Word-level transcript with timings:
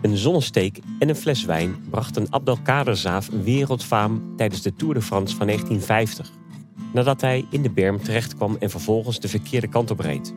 Een 0.00 0.16
zonnesteek 0.16 0.80
en 0.98 1.08
een 1.08 1.16
fles 1.16 1.44
wijn 1.44 1.76
brachten 1.90 2.26
Abdelkader 2.30 2.96
Zaaf 2.96 3.28
wereldfaam 3.42 4.36
tijdens 4.36 4.62
de 4.62 4.74
Tour 4.74 4.94
de 4.94 5.02
France 5.02 5.36
van 5.36 5.46
1950. 5.46 6.30
Nadat 6.92 7.20
hij 7.20 7.46
in 7.50 7.62
de 7.62 7.70
berm 7.70 8.02
terechtkwam 8.02 8.56
en 8.60 8.70
vervolgens 8.70 9.20
de 9.20 9.28
verkeerde 9.28 9.68
kant 9.68 9.90
op 9.90 9.98
reed. 9.98 10.34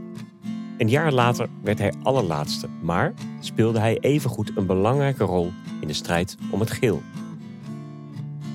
Een 0.77 0.89
jaar 0.89 1.11
later 1.11 1.49
werd 1.63 1.79
hij 1.79 1.93
allerlaatste, 2.03 2.67
maar 2.81 3.13
speelde 3.39 3.79
hij 3.79 3.99
evengoed 3.99 4.51
een 4.55 4.65
belangrijke 4.65 5.23
rol 5.23 5.51
in 5.79 5.87
de 5.87 5.93
strijd 5.93 6.37
om 6.51 6.59
het 6.59 6.71
geel. 6.71 7.01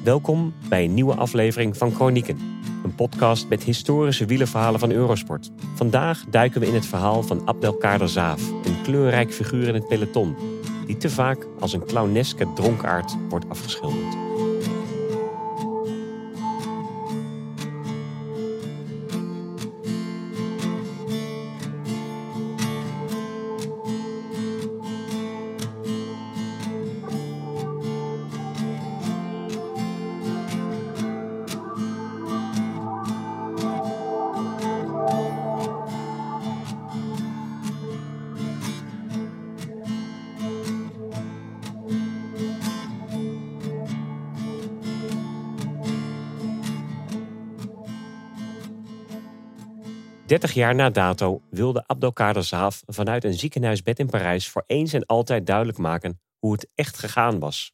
Welkom 0.04 0.52
bij 0.68 0.84
een 0.84 0.94
nieuwe 0.94 1.14
aflevering 1.14 1.76
van 1.76 1.92
Chronieken, 1.92 2.38
een 2.84 2.94
podcast 2.94 3.48
met 3.48 3.62
historische 3.62 4.24
wielerverhalen 4.24 4.80
van 4.80 4.90
Eurosport. 4.90 5.50
Vandaag 5.74 6.24
duiken 6.30 6.60
we 6.60 6.66
in 6.66 6.74
het 6.74 6.86
verhaal 6.86 7.22
van 7.22 7.42
Abdelkader 7.44 8.08
Zaaf, 8.08 8.50
een 8.50 8.82
kleurrijk 8.82 9.32
figuur 9.32 9.68
in 9.68 9.74
het 9.74 9.88
peloton, 9.88 10.36
die 10.86 10.96
te 10.96 11.10
vaak 11.10 11.46
als 11.58 11.72
een 11.72 11.84
clowneske 11.86 12.52
dronkaard 12.52 13.16
wordt 13.28 13.48
afgeschilderd. 13.48 14.17
30 50.28 50.52
jaar 50.52 50.74
na 50.74 50.90
dato 50.90 51.42
wilde 51.50 51.86
Abdelkader 51.86 52.72
vanuit 52.86 53.24
een 53.24 53.34
ziekenhuisbed 53.34 53.98
in 53.98 54.06
Parijs 54.06 54.48
voor 54.48 54.64
eens 54.66 54.92
en 54.92 55.06
altijd 55.06 55.46
duidelijk 55.46 55.78
maken 55.78 56.20
hoe 56.38 56.52
het 56.52 56.68
echt 56.74 56.98
gegaan 56.98 57.38
was. 57.38 57.72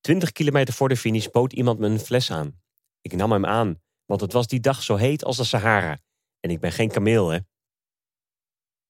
20 0.00 0.32
kilometer 0.32 0.74
voor 0.74 0.88
de 0.88 0.96
finish 0.96 1.26
bood 1.26 1.52
iemand 1.52 1.78
me 1.78 1.86
een 1.86 1.98
fles 1.98 2.30
aan. 2.30 2.60
Ik 3.00 3.12
nam 3.12 3.32
hem 3.32 3.46
aan, 3.46 3.80
want 4.04 4.20
het 4.20 4.32
was 4.32 4.46
die 4.46 4.60
dag 4.60 4.82
zo 4.82 4.96
heet 4.96 5.24
als 5.24 5.36
de 5.36 5.44
Sahara. 5.44 5.98
En 6.40 6.50
ik 6.50 6.60
ben 6.60 6.72
geen 6.72 6.90
kameel, 6.90 7.28
hè. 7.28 7.38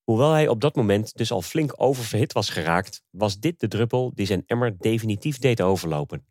Hoewel 0.04 0.30
hij 0.30 0.48
op 0.48 0.60
dat 0.60 0.74
moment 0.74 1.16
dus 1.16 1.30
al 1.30 1.42
flink 1.42 1.72
oververhit 1.76 2.32
was 2.32 2.50
geraakt, 2.50 3.02
was 3.10 3.38
dit 3.38 3.60
de 3.60 3.68
druppel 3.68 4.10
die 4.14 4.26
zijn 4.26 4.42
emmer 4.46 4.78
definitief 4.78 5.38
deed 5.38 5.60
overlopen. 5.60 6.26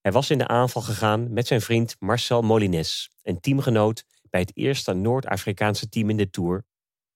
Hij 0.00 0.12
was 0.12 0.30
in 0.30 0.38
de 0.38 0.46
aanval 0.46 0.82
gegaan 0.82 1.32
met 1.32 1.46
zijn 1.46 1.60
vriend 1.60 1.96
Marcel 1.98 2.42
Molines, 2.42 3.10
een 3.22 3.40
teamgenoot 3.40 4.04
bij 4.30 4.40
het 4.40 4.56
eerste 4.56 4.92
Noord-Afrikaanse 4.92 5.88
team 5.88 6.10
in 6.10 6.16
de 6.16 6.30
Tour 6.30 6.64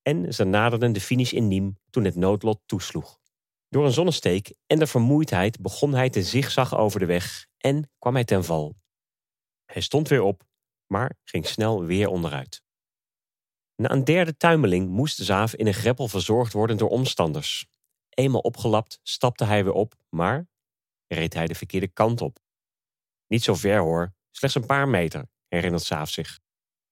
en 0.01 0.33
ze 0.33 0.43
naderden 0.43 0.93
de 0.93 1.01
finish 1.01 1.31
in 1.31 1.49
Nîmes 1.49 1.89
toen 1.89 2.03
het 2.03 2.15
noodlot 2.15 2.61
toesloeg. 2.65 3.19
Door 3.69 3.85
een 3.85 3.91
zonnesteek 3.91 4.53
en 4.67 4.79
de 4.79 4.87
vermoeidheid 4.87 5.61
begon 5.61 5.93
hij 5.93 6.09
te 6.09 6.23
zigzag 6.23 6.77
over 6.77 6.99
de 6.99 7.05
weg 7.05 7.47
en 7.57 7.89
kwam 7.99 8.13
hij 8.13 8.23
ten 8.23 8.43
val. 8.43 8.75
Hij 9.65 9.81
stond 9.81 10.07
weer 10.07 10.21
op, 10.21 10.43
maar 10.87 11.17
ging 11.23 11.47
snel 11.47 11.83
weer 11.83 12.07
onderuit. 12.07 12.63
Na 13.75 13.91
een 13.91 14.03
derde 14.03 14.37
tuimeling 14.37 14.89
moest 14.89 15.17
zaaf 15.17 15.55
in 15.55 15.67
een 15.67 15.73
greppel 15.73 16.07
verzorgd 16.07 16.53
worden 16.53 16.77
door 16.77 16.89
omstanders. 16.89 17.67
Eenmaal 18.09 18.41
opgelapt 18.41 18.99
stapte 19.03 19.45
hij 19.45 19.63
weer 19.63 19.73
op, 19.73 19.95
maar 20.09 20.47
reed 21.07 21.33
hij 21.33 21.47
de 21.47 21.55
verkeerde 21.55 21.87
kant 21.87 22.21
op. 22.21 22.39
Niet 23.27 23.43
zo 23.43 23.53
ver 23.53 23.79
hoor, 23.79 24.13
slechts 24.31 24.55
een 24.55 24.65
paar 24.65 24.87
meter, 24.87 25.29
herinnert 25.47 25.83
Zaaf 25.83 26.09
zich. 26.09 26.39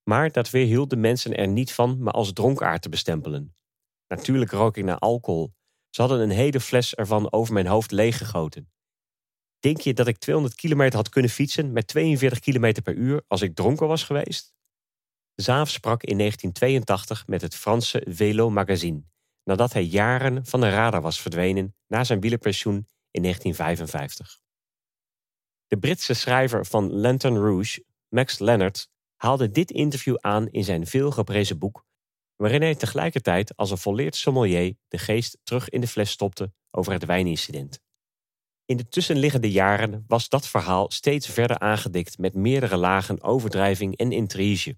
Maar 0.03 0.31
dat 0.31 0.49
weerhield 0.49 0.89
de 0.89 0.95
mensen 0.95 1.35
er 1.35 1.47
niet 1.47 1.73
van 1.73 2.03
me 2.03 2.11
als 2.11 2.33
dronkaard 2.33 2.81
te 2.81 2.89
bestempelen. 2.89 3.55
Natuurlijk 4.07 4.51
rook 4.51 4.77
ik 4.77 4.83
naar 4.83 4.99
alcohol. 4.99 5.53
Ze 5.89 6.01
hadden 6.01 6.19
een 6.19 6.29
hele 6.29 6.59
fles 6.59 6.95
ervan 6.95 7.31
over 7.31 7.53
mijn 7.53 7.67
hoofd 7.67 7.91
leeggegoten. 7.91 8.71
Denk 9.59 9.79
je 9.81 9.93
dat 9.93 10.07
ik 10.07 10.17
200 10.17 10.55
kilometer 10.55 10.95
had 10.95 11.09
kunnen 11.09 11.31
fietsen 11.31 11.71
met 11.71 11.87
42 11.87 12.39
kilometer 12.39 12.83
per 12.83 12.95
uur 12.95 13.23
als 13.27 13.41
ik 13.41 13.55
dronken 13.55 13.87
was 13.87 14.03
geweest? 14.03 14.53
Zaaf 15.35 15.69
sprak 15.69 16.03
in 16.03 16.17
1982 16.17 17.27
met 17.27 17.41
het 17.41 17.55
Franse 17.55 18.05
Velo 18.07 18.49
Magazine, 18.49 19.03
nadat 19.43 19.73
hij 19.73 19.83
jaren 19.83 20.45
van 20.45 20.61
de 20.61 20.69
radar 20.69 21.01
was 21.01 21.21
verdwenen 21.21 21.75
na 21.87 22.03
zijn 22.03 22.19
wielerpensioen 22.19 22.87
in 23.11 23.21
1955. 23.21 24.39
De 25.67 25.77
Britse 25.77 26.13
schrijver 26.13 26.65
van 26.65 26.93
Lantern 26.93 27.37
Rouge, 27.37 27.85
Max 28.09 28.39
Leonard, 28.39 28.89
haalde 29.21 29.51
dit 29.51 29.71
interview 29.71 30.15
aan 30.19 30.47
in 30.47 30.63
zijn 30.63 30.87
veelgeprezen 30.87 31.59
boek, 31.59 31.85
waarin 32.35 32.61
hij 32.61 32.75
tegelijkertijd 32.75 33.57
als 33.57 33.71
een 33.71 33.77
volleerd 33.77 34.15
sommelier 34.15 34.75
de 34.87 34.97
geest 34.97 35.37
terug 35.43 35.69
in 35.69 35.81
de 35.81 35.87
fles 35.87 36.11
stopte 36.11 36.53
over 36.71 36.93
het 36.93 37.05
wijnincident. 37.05 37.79
In 38.65 38.77
de 38.77 38.87
tussenliggende 38.87 39.51
jaren 39.51 40.03
was 40.07 40.29
dat 40.29 40.47
verhaal 40.47 40.91
steeds 40.91 41.27
verder 41.27 41.59
aangedikt 41.59 42.17
met 42.17 42.33
meerdere 42.35 42.77
lagen 42.77 43.23
overdrijving 43.23 43.97
en 43.97 44.11
intrige. 44.11 44.77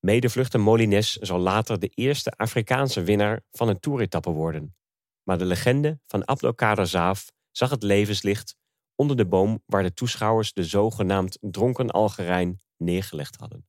Medevluchter 0.00 0.60
Molines 0.60 1.12
zal 1.12 1.38
later 1.38 1.78
de 1.78 1.88
eerste 1.88 2.30
Afrikaanse 2.30 3.02
winnaar 3.02 3.42
van 3.50 3.68
een 3.68 3.80
toeretappe 3.80 4.30
worden. 4.30 4.76
Maar 5.22 5.38
de 5.38 5.44
legende 5.44 6.00
van 6.06 6.26
Abdelkader 6.26 6.86
Zaaf 6.86 7.30
zag 7.50 7.70
het 7.70 7.82
levenslicht 7.82 8.56
onder 8.94 9.16
de 9.16 9.26
boom 9.26 9.62
waar 9.66 9.82
de 9.82 9.94
toeschouwers 9.94 10.52
de 10.52 10.64
zogenaamd 10.64 11.38
dronken 11.40 11.90
Algerijn 11.90 12.62
neergelegd 12.84 13.36
hadden. 13.36 13.66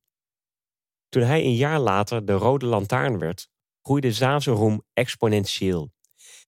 Toen 1.08 1.22
hij 1.22 1.44
een 1.44 1.54
jaar 1.54 1.80
later 1.80 2.24
de 2.24 2.32
Rode 2.32 2.66
Lantaarn 2.66 3.18
werd, 3.18 3.48
groeide 3.82 4.12
Zaanse 4.12 4.50
roem 4.50 4.82
exponentieel. 4.92 5.92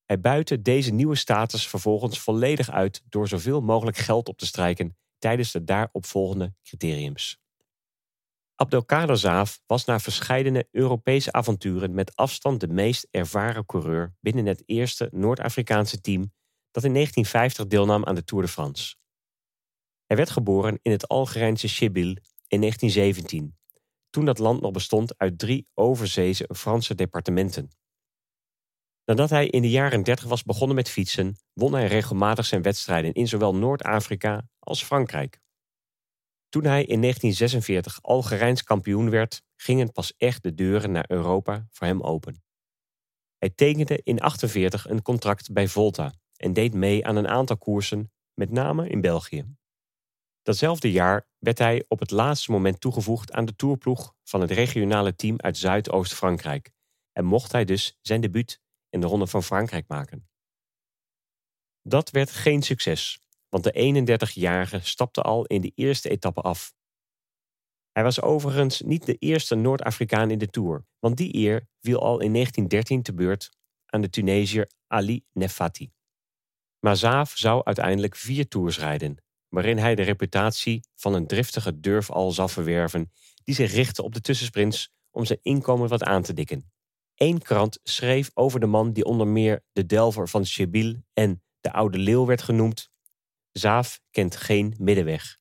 Hij 0.05 0.21
buitte 0.21 0.63
deze 0.63 0.93
nieuwe 0.93 1.15
status 1.15 1.69
vervolgens 1.69 2.21
volledig 2.21 2.71
uit 2.71 3.03
door 3.09 3.29
zoveel 3.29 3.61
mogelijk 3.61 3.97
geld 3.97 4.29
op 4.29 4.39
te 4.39 4.47
strijken 4.47 4.97
tijdens 5.19 5.53
de 5.53 5.65
daaropvolgende 5.65 6.55
criteriums. 6.63 7.39
Abdelkader 8.55 9.17
Zaaf 9.17 9.61
was 9.67 9.85
na 9.85 10.01
verscheidene 10.01 10.69
Europese 10.71 11.33
avonturen 11.33 11.95
met 11.95 12.17
afstand 12.17 12.61
de 12.61 12.69
meest 12.69 13.09
ervaren 13.11 13.67
coureur 13.67 14.15
binnen 14.21 14.47
het 14.47 14.63
eerste 14.67 15.09
Noord-Afrikaanse 15.13 16.01
team 16.01 16.33
dat 16.71 16.85
in 16.85 16.93
1950 16.93 17.67
deelnam 17.67 18.05
aan 18.05 18.15
de 18.15 18.25
Tour 18.25 18.45
de 18.45 18.51
France. 18.51 18.97
Hij 20.07 20.17
werd 20.17 20.31
geboren 20.31 20.79
in 20.83 20.91
het 20.91 21.09
Algerijnse 21.09 21.69
Chebil 21.69 22.17
in 22.49 22.61
1917, 22.61 23.57
toen 24.11 24.25
dat 24.25 24.39
land 24.39 24.61
nog 24.61 24.73
bestond 24.73 25.19
uit 25.19 25.39
drie 25.39 25.67
overzeese 25.75 26.49
Franse 26.55 26.95
departementen. 26.95 27.71
Nadat 29.05 29.31
hij 29.31 29.47
in 29.47 29.63
de 29.63 29.71
jaren 29.71 30.03
30 30.03 30.29
was 30.29 30.43
begonnen 30.43 30.77
met 30.77 30.89
fietsen, 30.89 31.37
won 31.53 31.73
hij 31.73 31.87
regelmatig 31.87 32.47
zijn 32.47 32.63
wedstrijden 32.63 33.13
in 33.13 33.29
zowel 33.29 33.55
Noord-Afrika 33.55 34.49
als 34.59 34.85
Frankrijk. 34.85 35.41
Toen 36.49 36.65
hij 36.65 36.85
in 36.85 37.01
1946 37.01 38.03
Algerijns 38.03 38.63
kampioen 38.63 39.11
werd, 39.11 39.43
gingen 39.57 39.93
pas 39.93 40.15
echt 40.17 40.43
de 40.43 40.55
deuren 40.55 40.93
naar 40.93 41.05
Europa 41.09 41.67
voor 41.71 41.87
hem 41.87 42.01
open. 42.01 42.43
Hij 43.39 43.51
tekende 43.51 44.01
in 44.03 44.17
1948 44.17 44.89
een 44.89 45.03
contract 45.03 45.53
bij 45.53 45.69
Volta 45.69 46.15
en 46.37 46.53
deed 46.53 46.75
mee 46.75 47.07
aan 47.07 47.17
een 47.17 47.29
aantal 47.29 47.59
koersen, 47.59 48.13
met 48.35 48.51
name 48.51 48.89
in 48.89 49.01
België. 49.01 49.58
Datzelfde 50.43 50.91
jaar 50.93 51.29
werd 51.39 51.59
hij 51.59 51.85
op 51.89 51.99
het 51.99 52.11
laatste 52.11 52.51
moment 52.51 52.81
toegevoegd 52.81 53.33
aan 53.33 53.45
de 53.45 53.57
toerploeg 53.57 54.15
van 54.25 54.41
het 54.41 54.51
regionale 54.51 55.15
team 55.15 55.41
uit 55.41 55.57
Zuidoost-Frankrijk 55.57 56.71
en 57.13 57.25
mocht 57.25 57.53
hij 57.53 57.65
dus 57.65 57.99
zijn 58.01 58.21
debuut 58.21 58.61
in 58.91 59.01
de 59.01 59.07
Ronde 59.07 59.27
van 59.27 59.43
Frankrijk 59.43 59.89
maken. 59.89 60.29
Dat 61.83 62.11
werd 62.11 62.31
geen 62.31 62.63
succes, 62.63 63.21
want 63.49 63.65
de 63.65 64.05
31-jarige 64.33 64.81
stapte 64.81 65.23
al 65.23 65.45
in 65.45 65.61
de 65.61 65.73
eerste 65.75 66.09
etappe 66.09 66.41
af. 66.41 66.75
Hij 67.93 68.03
was 68.03 68.23
overigens 68.23 68.81
niet 68.81 69.07
de 69.07 69.15
eerste 69.15 69.55
Noord-Afrikaan 69.55 70.31
in 70.31 70.39
de 70.39 70.49
Tour, 70.49 70.87
want 70.99 71.17
die 71.17 71.35
eer 71.35 71.69
viel 71.81 72.01
al 72.01 72.21
in 72.21 72.33
1913 72.33 73.03
te 73.03 73.15
beurt 73.15 73.51
aan 73.87 74.01
de 74.01 74.11
Tunesiër 74.11 74.71
Ali 74.87 75.25
Nefati. 75.33 75.93
Maar 76.81 76.97
Zaaf 76.97 77.37
zou 77.37 77.65
uiteindelijk 77.65 78.17
vier 78.17 78.49
tours 78.49 78.79
rijden, 78.79 79.17
waarin 79.49 79.79
hij 79.79 79.95
de 79.95 80.03
reputatie 80.03 80.81
van 80.95 81.15
een 81.15 81.27
driftige 81.27 81.81
durfal 81.81 82.33
zal 82.33 82.49
verwerven 82.49 83.13
die 83.45 83.55
zich 83.55 83.73
richtte 83.73 84.03
op 84.03 84.15
de 84.15 84.21
tussensprints 84.21 84.93
om 85.11 85.25
zijn 85.25 85.39
inkomen 85.43 85.89
wat 85.89 86.03
aan 86.03 86.23
te 86.23 86.33
dikken. 86.33 86.71
Eén 87.15 87.43
krant 87.43 87.79
schreef 87.83 88.31
over 88.35 88.61
de 88.61 88.67
man 88.67 88.93
die 88.93 89.05
onder 89.05 89.27
meer 89.27 89.65
de 89.73 89.87
Delver 89.87 90.29
van 90.29 90.45
Chebil 90.45 91.03
en 91.13 91.43
de 91.61 91.73
Oude 91.73 91.99
Leeuw 91.99 92.27
werd 92.27 92.43
genoemd. 92.43 92.91
Zaaf 93.53 94.01
kent 94.11 94.37
geen 94.37 94.75
middenweg. 94.79 95.39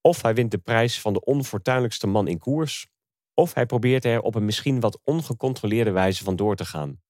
Of 0.00 0.22
hij 0.22 0.34
wint 0.34 0.50
de 0.50 0.58
prijs 0.58 1.00
van 1.00 1.12
de 1.12 1.20
onfortuinlijkste 1.20 2.06
man 2.06 2.28
in 2.28 2.38
koers, 2.38 2.88
of 3.34 3.54
hij 3.54 3.66
probeert 3.66 4.04
er 4.04 4.20
op 4.20 4.34
een 4.34 4.44
misschien 4.44 4.80
wat 4.80 5.00
ongecontroleerde 5.04 5.90
wijze 5.90 6.24
van 6.24 6.36
door 6.36 6.56
te 6.56 6.64
gaan. 6.64 7.02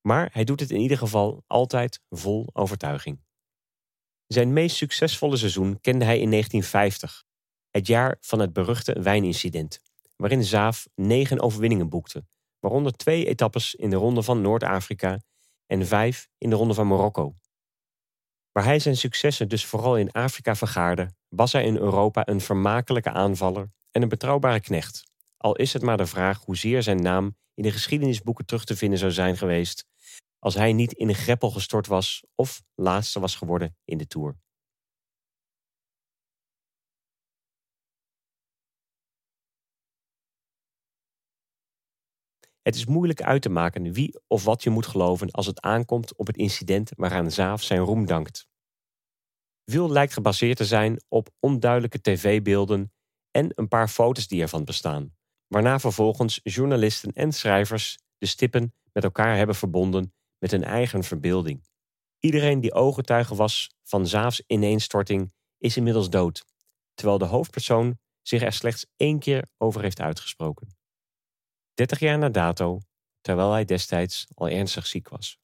Maar 0.00 0.28
hij 0.32 0.44
doet 0.44 0.60
het 0.60 0.70
in 0.70 0.80
ieder 0.80 0.98
geval 0.98 1.44
altijd 1.46 2.00
vol 2.08 2.50
overtuiging. 2.52 3.20
Zijn 4.32 4.52
meest 4.52 4.76
succesvolle 4.76 5.36
seizoen 5.36 5.80
kende 5.80 6.04
hij 6.04 6.18
in 6.18 6.30
1950, 6.30 7.24
het 7.70 7.86
jaar 7.86 8.16
van 8.20 8.38
het 8.38 8.52
beruchte 8.52 9.00
wijnincident, 9.02 9.80
waarin 10.16 10.44
Zaaf 10.44 10.88
negen 10.94 11.40
overwinningen 11.40 11.88
boekte, 11.88 12.24
waaronder 12.58 12.92
twee 12.92 13.26
etappes 13.26 13.74
in 13.74 13.90
de 13.90 13.96
Ronde 13.96 14.22
van 14.22 14.40
Noord-Afrika 14.40 15.20
en 15.66 15.86
vijf 15.86 16.28
in 16.38 16.50
de 16.50 16.56
Ronde 16.56 16.74
van 16.74 16.86
Marokko. 16.86 17.34
Waar 18.52 18.64
hij 18.64 18.78
zijn 18.78 18.96
successen 18.96 19.48
dus 19.48 19.64
vooral 19.64 19.96
in 19.96 20.12
Afrika 20.12 20.54
vergaarde, 20.54 21.14
was 21.28 21.52
hij 21.52 21.64
in 21.64 21.76
Europa 21.76 22.28
een 22.28 22.40
vermakelijke 22.40 23.10
aanvaller 23.10 23.70
en 23.90 24.02
een 24.02 24.08
betrouwbare 24.08 24.60
knecht. 24.60 25.04
Al 25.36 25.56
is 25.56 25.72
het 25.72 25.82
maar 25.82 25.96
de 25.96 26.06
vraag 26.06 26.44
hoezeer 26.44 26.82
zijn 26.82 27.02
naam 27.02 27.36
in 27.54 27.62
de 27.62 27.70
geschiedenisboeken 27.72 28.46
terug 28.46 28.64
te 28.64 28.76
vinden 28.76 28.98
zou 28.98 29.12
zijn 29.12 29.36
geweest 29.36 29.88
als 30.40 30.54
hij 30.54 30.72
niet 30.72 30.92
in 30.92 31.08
een 31.08 31.14
greppel 31.14 31.50
gestort 31.50 31.86
was 31.86 32.24
of 32.34 32.62
laatste 32.74 33.20
was 33.20 33.34
geworden 33.34 33.76
in 33.84 33.98
de 33.98 34.06
Tour. 34.06 34.38
Het 42.62 42.74
is 42.74 42.86
moeilijk 42.86 43.22
uit 43.22 43.42
te 43.42 43.48
maken 43.48 43.92
wie 43.92 44.20
of 44.26 44.44
wat 44.44 44.62
je 44.62 44.70
moet 44.70 44.86
geloven 44.86 45.30
als 45.30 45.46
het 45.46 45.60
aankomt 45.60 46.16
op 46.16 46.26
het 46.26 46.36
incident 46.36 46.92
waaraan 46.96 47.30
Zaaf 47.30 47.62
zijn 47.62 47.80
roem 47.80 48.06
dankt. 48.06 48.48
Veel 49.64 49.90
lijkt 49.90 50.12
gebaseerd 50.12 50.56
te 50.56 50.64
zijn 50.64 51.02
op 51.08 51.28
onduidelijke 51.40 52.00
tv-beelden 52.00 52.92
en 53.30 53.52
een 53.54 53.68
paar 53.68 53.88
foto's 53.88 54.28
die 54.28 54.42
ervan 54.42 54.64
bestaan, 54.64 55.16
waarna 55.46 55.78
vervolgens 55.78 56.40
journalisten 56.42 57.12
en 57.12 57.32
schrijvers 57.32 57.98
de 58.18 58.26
stippen 58.26 58.74
met 58.92 59.04
elkaar 59.04 59.36
hebben 59.36 59.54
verbonden 59.54 60.14
met 60.40 60.50
hun 60.50 60.64
eigen 60.64 61.04
verbeelding. 61.04 61.68
Iedereen 62.18 62.60
die 62.60 62.74
ooggetuige 62.74 63.34
was 63.34 63.74
van 63.82 64.06
Zaafs 64.06 64.42
ineenstorting 64.46 65.32
is 65.58 65.76
inmiddels 65.76 66.10
dood, 66.10 66.44
terwijl 66.94 67.18
de 67.18 67.24
hoofdpersoon 67.24 67.98
zich 68.22 68.42
er 68.42 68.52
slechts 68.52 68.86
één 68.96 69.18
keer 69.18 69.48
over 69.58 69.82
heeft 69.82 70.00
uitgesproken. 70.00 70.76
30 71.74 71.98
jaar 71.98 72.18
na 72.18 72.28
dato, 72.28 72.80
terwijl 73.20 73.52
hij 73.52 73.64
destijds 73.64 74.26
al 74.34 74.48
ernstig 74.48 74.86
ziek 74.86 75.08
was. 75.08 75.38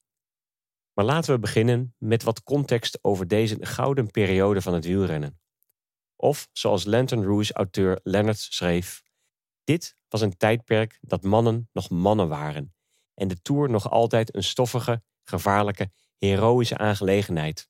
Maar 0.93 1.05
laten 1.05 1.35
we 1.35 1.41
beginnen 1.41 1.95
met 1.99 2.23
wat 2.23 2.43
context 2.43 2.99
over 3.03 3.29
deze 3.29 3.57
gouden 3.61 4.11
periode 4.11 4.63
van 4.63 4.75
het 4.75 4.85
wielrennen. 4.85 5.41
Of 6.17 6.49
zoals 6.53 6.85
Lantern 6.85 7.25
Rouge-auteur 7.25 8.01
Leonard 8.03 8.39
schreef: 8.39 9.03
Dit 9.65 9.97
was 10.09 10.21
een 10.21 10.37
tijdperk 10.37 10.99
dat 11.01 11.23
mannen 11.23 11.69
nog 11.73 11.91
mannen 11.91 12.29
waren 12.29 12.76
en 13.17 13.29
de 13.29 13.43
Tour 13.43 13.71
nog 13.71 13.91
altijd 13.91 14.35
een 14.35 14.45
stoffige, 14.45 15.03
gevaarlijke, 15.25 15.91
heroïsche 16.19 16.79
aangelegenheid. 16.79 17.69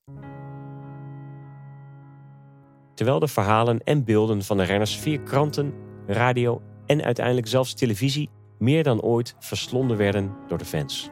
Terwijl 2.95 3.19
de 3.19 3.29
verhalen 3.29 3.81
en 3.85 4.05
beelden 4.05 4.43
van 4.43 4.57
de 4.57 4.63
renners 4.63 4.97
via 4.97 5.19
kranten, 5.19 5.75
radio 6.07 6.63
en 6.87 7.03
uiteindelijk 7.03 7.47
zelfs 7.47 7.75
televisie 7.75 8.31
meer 8.59 8.83
dan 8.83 9.01
ooit 9.01 9.35
verslonden 9.39 9.97
werden 9.97 10.35
door 10.49 10.59
de 10.59 10.65
fans. 10.65 11.11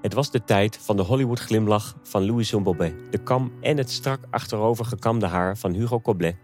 Het 0.00 0.14
was 0.14 0.30
de 0.30 0.44
tijd 0.44 0.78
van 0.78 0.96
de 0.96 1.02
Hollywood 1.02 1.40
glimlach 1.40 1.96
van 2.02 2.26
Louis 2.26 2.50
Bobet, 2.50 2.94
de 3.12 3.22
kam 3.22 3.52
en 3.60 3.76
het 3.76 3.90
strak 3.90 4.24
achterover 4.30 4.84
gekamde 4.84 5.26
haar 5.26 5.56
van 5.56 5.72
Hugo 5.72 6.00
Coblet, 6.00 6.36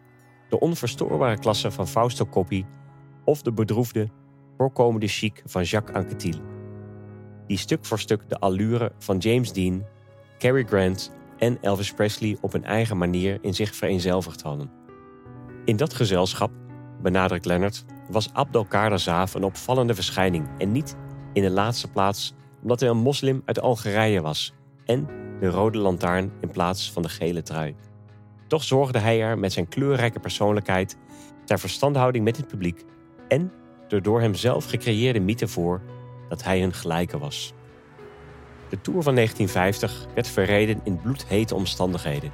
de 0.49 0.61
onverstoorbare 0.61 1.39
klasse 1.39 1.71
van 1.71 1.89
Fausto 1.89 2.27
Coppi 2.27 2.67
of 3.25 3.43
de 3.43 3.53
bedroefde, 3.53 4.09
voorkomende 4.57 5.09
chic 5.09 5.43
van 5.45 5.63
Jacques 5.63 5.97
Anquetil. 5.97 6.52
Die 7.53 7.61
stuk 7.61 7.85
voor 7.85 7.99
stuk 7.99 8.29
de 8.29 8.39
allure 8.39 8.93
van 8.99 9.19
James 9.19 9.53
Dean, 9.53 9.85
Cary 10.39 10.65
Grant 10.65 11.13
en 11.39 11.59
Elvis 11.61 11.93
Presley 11.93 12.37
op 12.41 12.55
een 12.55 12.65
eigen 12.65 12.99
manier 12.99 13.39
in 13.41 13.55
zich 13.55 13.75
vereenzelvigd 13.75 14.43
hadden. 14.43 14.71
In 15.65 15.77
dat 15.77 15.95
gezelschap, 15.95 16.51
benadrukt 17.03 17.45
Leonard, 17.45 17.85
was 18.09 18.33
Abdelkader 18.33 18.99
Zaaf 18.99 19.35
een 19.35 19.45
opvallende 19.45 19.95
verschijning 19.95 20.49
en 20.59 20.73
niet 20.73 20.97
in 21.33 21.43
de 21.43 21.51
laatste 21.51 21.91
plaats 21.91 22.35
omdat 22.63 22.81
hij 22.81 22.89
een 22.89 22.97
moslim 22.97 23.43
uit 23.45 23.61
Algerije 23.61 24.21
was 24.21 24.55
en 24.85 25.09
de 25.41 25.49
rode 25.49 25.79
lantaarn 25.79 26.33
in 26.41 26.51
plaats 26.51 26.93
van 26.93 27.03
de 27.03 27.09
gele 27.09 27.43
trui. 27.43 27.75
Toch 28.47 28.63
zorgde 28.63 28.99
hij 28.99 29.23
er 29.23 29.39
met 29.39 29.53
zijn 29.53 29.69
kleurrijke 29.69 30.21
persoonlijkheid, 30.21 30.97
ter 31.45 31.59
verstandhouding 31.59 32.25
met 32.25 32.37
het 32.37 32.49
publiek 32.49 32.85
en 33.29 33.53
de 33.89 34.01
door 34.01 34.21
hem 34.21 34.35
zelf 34.35 34.65
gecreëerde 34.65 35.21
mythe 35.21 35.49
voor 35.49 35.83
dat 36.33 36.45
hij 36.45 36.61
hun 36.61 36.75
gelijke 36.75 37.19
was. 37.19 37.53
De 38.69 38.81
Tour 38.81 39.03
van 39.03 39.15
1950 39.15 40.07
werd 40.15 40.29
verreden 40.29 40.81
in 40.85 41.01
bloedhete 41.01 41.55
omstandigheden. 41.55 42.33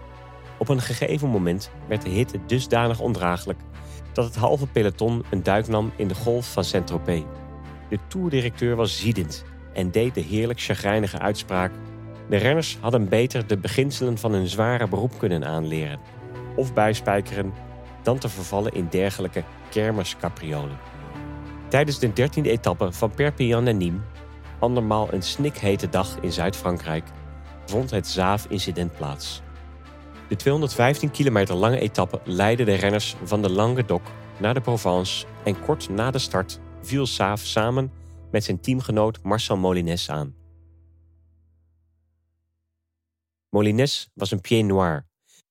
Op 0.58 0.68
een 0.68 0.80
gegeven 0.80 1.28
moment 1.28 1.70
werd 1.88 2.02
de 2.02 2.08
hitte 2.08 2.38
dusdanig 2.46 3.00
ondraaglijk 3.00 3.58
dat 4.12 4.24
het 4.24 4.36
halve 4.36 4.66
peloton 4.66 5.24
een 5.30 5.42
duik 5.42 5.68
nam 5.68 5.92
in 5.96 6.08
de 6.08 6.14
golf 6.14 6.52
van 6.52 6.64
Saint-Tropez. 6.64 7.22
De 7.88 7.98
toerdirecteur 8.08 8.76
was 8.76 8.98
ziedend 8.98 9.44
en 9.72 9.90
deed 9.90 10.14
de 10.14 10.20
heerlijk 10.20 10.60
chagrijnige 10.60 11.18
uitspraak: 11.18 11.72
De 12.28 12.36
renners 12.36 12.78
hadden 12.80 13.08
beter 13.08 13.46
de 13.46 13.58
beginselen 13.58 14.18
van 14.18 14.32
hun 14.32 14.48
zware 14.48 14.88
beroep 14.88 15.18
kunnen 15.18 15.44
aanleren 15.44 16.00
of 16.56 16.74
bijspijkeren 16.74 17.52
dan 18.02 18.18
te 18.18 18.28
vervallen 18.28 18.72
in 18.72 18.86
dergelijke 18.90 19.44
kermiscapriolen. 19.70 20.97
Tijdens 21.68 21.98
de 21.98 22.12
dertiende 22.12 22.50
etappe 22.50 22.92
van 22.92 23.10
Perpignan 23.10 23.64
naar 23.64 23.74
Nîmes, 23.74 24.02
andermaal 24.58 25.12
een 25.12 25.22
snikhete 25.22 25.88
dag 25.88 26.18
in 26.20 26.32
Zuid-Frankrijk, 26.32 27.04
vond 27.66 27.90
het 27.90 28.06
Zaaf-incident 28.06 28.92
plaats. 28.92 29.42
De 30.28 30.36
215 30.36 31.10
kilometer 31.10 31.54
lange 31.54 31.78
etappe 31.78 32.20
leidde 32.24 32.64
de 32.64 32.74
renners 32.74 33.16
van 33.24 33.42
de 33.42 33.50
Languedoc 33.50 34.02
naar 34.40 34.54
de 34.54 34.60
Provence 34.60 35.26
en 35.44 35.60
kort 35.60 35.88
na 35.88 36.10
de 36.10 36.18
start 36.18 36.60
viel 36.82 37.06
Saaf 37.06 37.40
samen 37.40 37.92
met 38.30 38.44
zijn 38.44 38.60
teamgenoot 38.60 39.22
Marcel 39.22 39.56
Molines 39.56 40.10
aan. 40.10 40.34
Molines 43.50 44.10
was 44.14 44.30
een 44.30 44.40
pied 44.40 44.64
noir, 44.64 45.06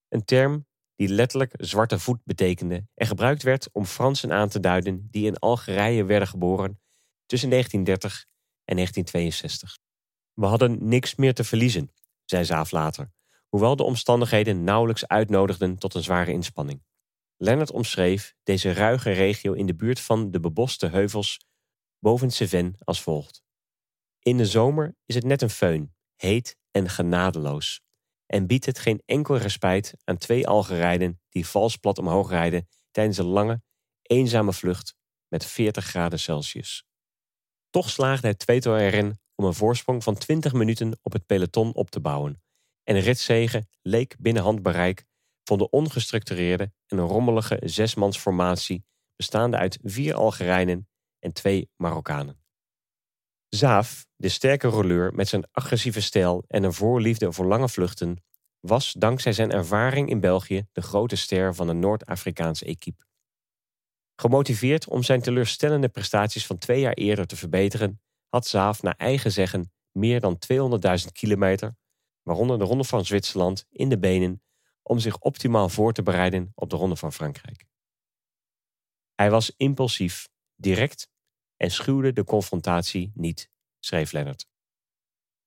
een 0.10 0.26
term 0.26 0.66
die 0.98 1.08
letterlijk 1.08 1.54
zwarte 1.58 2.00
voet 2.00 2.20
betekende 2.24 2.88
en 2.94 3.08
gebruikt 3.08 3.44
werd 3.44 3.70
om 3.72 3.86
Fransen 3.86 4.32
aan 4.32 4.50
te 4.50 4.60
duiden 4.60 5.08
die 5.12 5.26
in 5.26 5.40
Algerije 5.40 6.06
werden 6.06 6.28
geboren 6.28 6.80
tussen 7.26 7.50
1930 7.50 8.26
en 8.66 8.76
1962. 8.76 9.78
We 10.34 10.46
hadden 10.46 10.88
niks 10.88 11.16
meer 11.16 11.34
te 11.34 11.44
verliezen, 11.44 11.92
zei 12.26 12.46
Zaaf 12.46 12.72
later, 12.72 13.12
hoewel 13.48 13.76
de 13.76 13.84
omstandigheden 13.84 14.64
nauwelijks 14.64 15.08
uitnodigden 15.08 15.78
tot 15.78 15.94
een 15.94 16.04
zware 16.04 16.32
inspanning. 16.32 16.84
Lennart 17.38 17.72
omschreef 17.72 18.36
deze 18.44 18.74
ruige 18.74 19.12
regio 19.12 19.54
in 19.54 19.66
de 19.66 19.76
buurt 19.76 20.00
van 20.00 20.32
de 20.32 20.40
beboste 20.40 20.88
heuvels 20.88 21.40
boven 22.00 22.32
Cevennes 22.32 22.86
als 22.86 23.02
volgt. 23.02 23.44
In 24.20 24.38
de 24.38 24.46
zomer 24.46 24.96
is 25.06 25.16
het 25.16 25.24
net 25.24 25.42
een 25.42 25.52
föhn, 25.52 25.94
heet 26.16 26.58
en 26.72 26.90
genadeloos 26.90 27.86
en 28.28 28.48
biedt 28.48 28.66
het 28.66 28.80
geen 28.80 29.02
enkel 29.06 29.38
respijt 29.38 29.94
aan 30.04 30.18
twee 30.18 30.48
Algerijnen 30.48 31.22
die 31.30 31.48
vals 31.48 31.76
plat 31.76 31.98
omhoog 31.98 32.30
rijden 32.30 32.68
tijdens 32.92 33.18
een 33.18 33.26
lange, 33.26 33.62
eenzame 34.02 34.54
vlucht 34.54 34.96
met 35.28 35.46
40 35.46 35.86
graden 35.86 36.20
Celsius. 36.20 36.86
Toch 37.70 37.90
slaagde 37.90 38.28
het 38.28 38.40
tweetal 38.40 38.78
erin 38.78 39.20
om 39.36 39.46
een 39.46 39.54
voorsprong 39.54 40.04
van 40.04 40.18
20 40.18 40.54
minuten 40.54 41.00
op 41.02 41.14
het 41.14 41.26
peloton 41.26 41.74
op 41.74 41.90
te 41.90 42.00
bouwen 42.00 42.42
en 42.84 42.94
de 42.94 43.00
ritzege 43.00 43.68
leek 43.82 44.16
binnen 44.20 44.44
handbereik 44.44 45.06
van 45.44 45.58
de 45.58 45.70
ongestructureerde 45.70 46.72
en 46.88 47.00
rommelige 47.00 47.60
zesmansformatie 47.64 48.86
bestaande 49.16 49.58
uit 49.58 49.80
vier 49.84 50.14
Algerijnen 50.14 50.90
en 51.20 51.34
twee 51.34 51.70
Marokkanen. 51.76 52.44
Zaaf, 53.50 54.07
de 54.18 54.30
sterke 54.30 54.68
rolleur 54.68 55.14
met 55.14 55.28
zijn 55.28 55.48
agressieve 55.52 56.02
stijl 56.02 56.44
en 56.48 56.64
een 56.64 56.74
voorliefde 56.74 57.32
voor 57.32 57.46
lange 57.46 57.70
vluchten, 57.70 58.24
was 58.60 58.94
dankzij 58.94 59.34
zijn 59.34 59.52
ervaring 59.52 60.10
in 60.10 60.20
België 60.20 60.68
de 60.72 60.82
grote 60.82 61.16
ster 61.16 61.56
van 61.56 61.68
de 61.68 61.74
Noord-Afrikaanse 61.74 62.66
equipe. 62.66 63.06
Gemotiveerd 64.16 64.88
om 64.88 65.04
zijn 65.04 65.22
teleurstellende 65.22 65.90
prestaties 65.90 66.46
van 66.46 66.58
twee 66.58 66.80
jaar 66.80 66.94
eerder 66.94 67.28
te 67.28 67.36
verbeteren, 67.36 68.02
had 68.30 68.48
Zaaf 68.48 68.82
naar 68.82 68.96
eigen 68.98 69.32
zeggen 69.32 69.72
meer 69.92 70.20
dan 70.20 70.40
200.000 70.54 71.12
kilometer, 71.12 71.76
waaronder 72.24 72.58
de 72.60 72.64
Ronde 72.64 72.84
van 72.84 73.06
Zwitserland, 73.06 73.66
in 73.70 73.90
de 73.90 74.00
benen 74.00 74.42
om 74.82 75.00
zich 75.00 75.20
optimaal 75.20 75.70
voor 75.70 75.94
te 75.94 76.04
bereiden 76.04 76.52
op 76.56 76.70
de 76.70 76.76
Ronde 76.76 76.96
van 76.96 77.14
Frankrijk. 77.14 77.66
Hij 79.16 79.32
was 79.32 79.54
impulsief, 79.58 80.30
direct 80.56 81.10
en 81.58 81.72
schuwde 81.72 82.14
de 82.14 82.24
confrontatie 82.24 83.12
niet, 83.16 83.50
schreef 83.88 84.12
Lennart. 84.12 84.48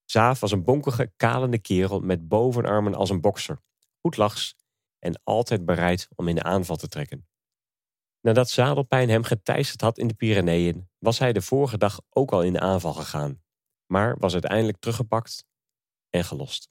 Zaaf 0.04 0.40
was 0.40 0.52
een 0.52 0.64
bonkige, 0.64 1.12
kalende 1.16 1.58
kerel 1.58 2.00
met 2.00 2.28
bovenarmen 2.28 2.94
als 2.94 3.10
een 3.10 3.20
bokser, 3.20 3.62
goed 4.00 4.16
lachs 4.16 4.56
en 4.98 5.20
altijd 5.24 5.64
bereid 5.64 6.08
om 6.14 6.28
in 6.28 6.34
de 6.34 6.42
aanval 6.42 6.76
te 6.76 6.88
trekken. 6.88 7.28
Nadat 8.20 8.50
zadelpijn 8.50 9.08
hem 9.08 9.22
geteisterd 9.22 9.80
had 9.80 9.98
in 9.98 10.06
de 10.06 10.14
Pyreneeën, 10.14 10.88
was 10.98 11.18
hij 11.18 11.32
de 11.32 11.42
vorige 11.42 11.78
dag 11.78 12.00
ook 12.08 12.32
al 12.32 12.42
in 12.42 12.52
de 12.52 12.60
aanval 12.60 12.92
gegaan, 12.92 13.42
maar 13.86 14.18
was 14.18 14.32
uiteindelijk 14.32 14.78
teruggepakt 14.78 15.44
en 16.08 16.24
gelost. 16.24 16.68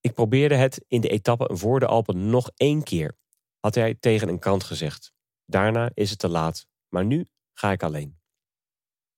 Ik 0.00 0.14
probeerde 0.14 0.54
het 0.54 0.84
in 0.88 1.00
de 1.00 1.08
etappe 1.08 1.56
voor 1.56 1.80
de 1.80 1.86
Alpen 1.86 2.30
nog 2.30 2.50
één 2.56 2.82
keer, 2.82 3.18
had 3.58 3.74
hij 3.74 3.94
tegen 3.94 4.28
een 4.28 4.38
krant 4.38 4.64
gezegd. 4.64 5.12
Daarna 5.44 5.90
is 5.94 6.10
het 6.10 6.18
te 6.18 6.28
laat, 6.28 6.66
maar 6.88 7.04
nu 7.04 7.28
ga 7.52 7.72
ik 7.72 7.82
alleen. 7.82 8.19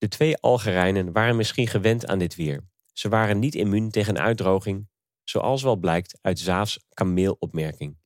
De 0.02 0.08
twee 0.08 0.36
Algerijnen 0.36 1.12
waren 1.12 1.36
misschien 1.36 1.66
gewend 1.66 2.06
aan 2.06 2.18
dit 2.18 2.34
weer. 2.34 2.64
Ze 2.92 3.08
waren 3.08 3.38
niet 3.38 3.54
immuun 3.54 3.90
tegen 3.90 4.18
uitdroging, 4.18 4.88
zoals 5.24 5.62
wel 5.62 5.76
blijkt 5.76 6.18
uit 6.20 6.38
Zaafs 6.38 6.78
kameelopmerking. 6.88 7.98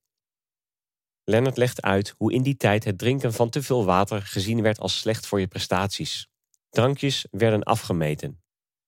Lennart 1.24 1.56
legt 1.56 1.82
uit 1.82 2.14
hoe 2.16 2.32
in 2.32 2.42
die 2.42 2.56
tijd 2.56 2.84
het 2.84 2.98
drinken 2.98 3.32
van 3.32 3.50
te 3.50 3.62
veel 3.62 3.84
water 3.84 4.22
gezien 4.22 4.62
werd 4.62 4.78
als 4.78 4.98
slecht 4.98 5.26
voor 5.26 5.40
je 5.40 5.46
prestaties. 5.46 6.28
Drankjes 6.68 7.26
werden 7.30 7.62
afgemeten. 7.62 8.42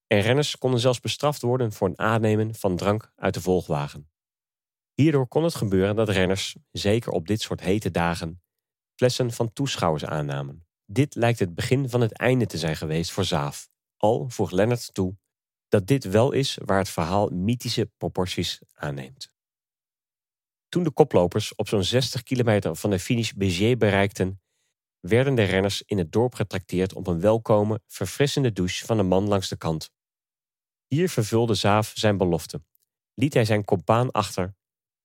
En 0.06 0.20
renners 0.20 0.58
konden 0.58 0.80
zelfs 0.80 1.00
bestraft 1.00 1.42
worden 1.42 1.72
voor 1.72 1.88
een 1.88 1.98
aannemen 1.98 2.54
van 2.54 2.76
drank 2.76 3.12
uit 3.16 3.34
de 3.34 3.40
volgwagen. 3.40 4.10
Hierdoor 4.94 5.28
kon 5.28 5.44
het 5.44 5.54
gebeuren 5.54 5.96
dat 5.96 6.08
renners, 6.08 6.56
zeker 6.70 7.12
op 7.12 7.26
dit 7.26 7.40
soort 7.40 7.60
hete 7.60 7.90
dagen, 7.90 8.42
flessen 8.94 9.32
van 9.32 9.52
toeschouwers 9.52 10.04
aannamen. 10.04 10.67
Dit 10.90 11.14
lijkt 11.14 11.38
het 11.38 11.54
begin 11.54 11.88
van 11.88 12.00
het 12.00 12.12
einde 12.12 12.46
te 12.46 12.58
zijn 12.58 12.76
geweest 12.76 13.10
voor 13.10 13.24
Zaaf. 13.24 13.68
Al 13.96 14.28
voegt 14.28 14.52
Lennart 14.52 14.94
toe 14.94 15.16
dat 15.68 15.86
dit 15.86 16.04
wel 16.04 16.32
is 16.32 16.58
waar 16.64 16.78
het 16.78 16.88
verhaal 16.88 17.28
mythische 17.28 17.90
proporties 17.96 18.60
aanneemt. 18.72 19.32
Toen 20.68 20.82
de 20.82 20.90
koplopers 20.90 21.54
op 21.54 21.68
zo'n 21.68 21.84
60 21.84 22.22
kilometer 22.22 22.76
van 22.76 22.90
de 22.90 22.98
finish 22.98 23.32
Béziers 23.32 23.76
bereikten, 23.76 24.40
werden 25.00 25.34
de 25.34 25.42
renners 25.42 25.82
in 25.82 25.98
het 25.98 26.12
dorp 26.12 26.34
getrakteerd 26.34 26.94
op 26.94 27.06
een 27.06 27.20
welkome, 27.20 27.80
verfrissende 27.86 28.52
douche 28.52 28.86
van 28.86 28.96
de 28.96 29.02
man 29.02 29.28
langs 29.28 29.48
de 29.48 29.56
kant. 29.56 29.90
Hier 30.86 31.08
vervulde 31.08 31.54
Zaaf 31.54 31.92
zijn 31.94 32.16
belofte, 32.16 32.62
liet 33.14 33.34
hij 33.34 33.44
zijn 33.44 33.64
compaan 33.64 34.10
achter 34.10 34.54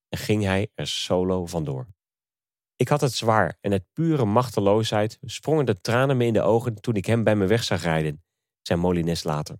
en 0.10 0.18
ging 0.18 0.44
hij 0.44 0.72
er 0.74 0.88
solo 0.88 1.46
vandoor. 1.46 1.88
Ik 2.84 2.90
had 2.90 3.02
het 3.02 3.14
zwaar 3.14 3.58
en 3.62 3.72
uit 3.72 3.86
pure 3.94 4.26
machteloosheid 4.26 5.18
sprongen 5.22 5.66
de 5.66 5.82
tranen 5.82 6.18
me 6.18 6.26
in 6.26 6.34
de 6.34 6.42
ogen 6.42 6.82
toen 6.82 6.96
ik 6.96 7.06
hem 7.06 7.24
bij 7.24 7.36
me 7.36 7.46
weg 7.46 7.64
zag 7.64 7.82
rijden, 7.82 8.24
zei 8.62 8.80
Molines 8.80 9.24
later. 9.24 9.60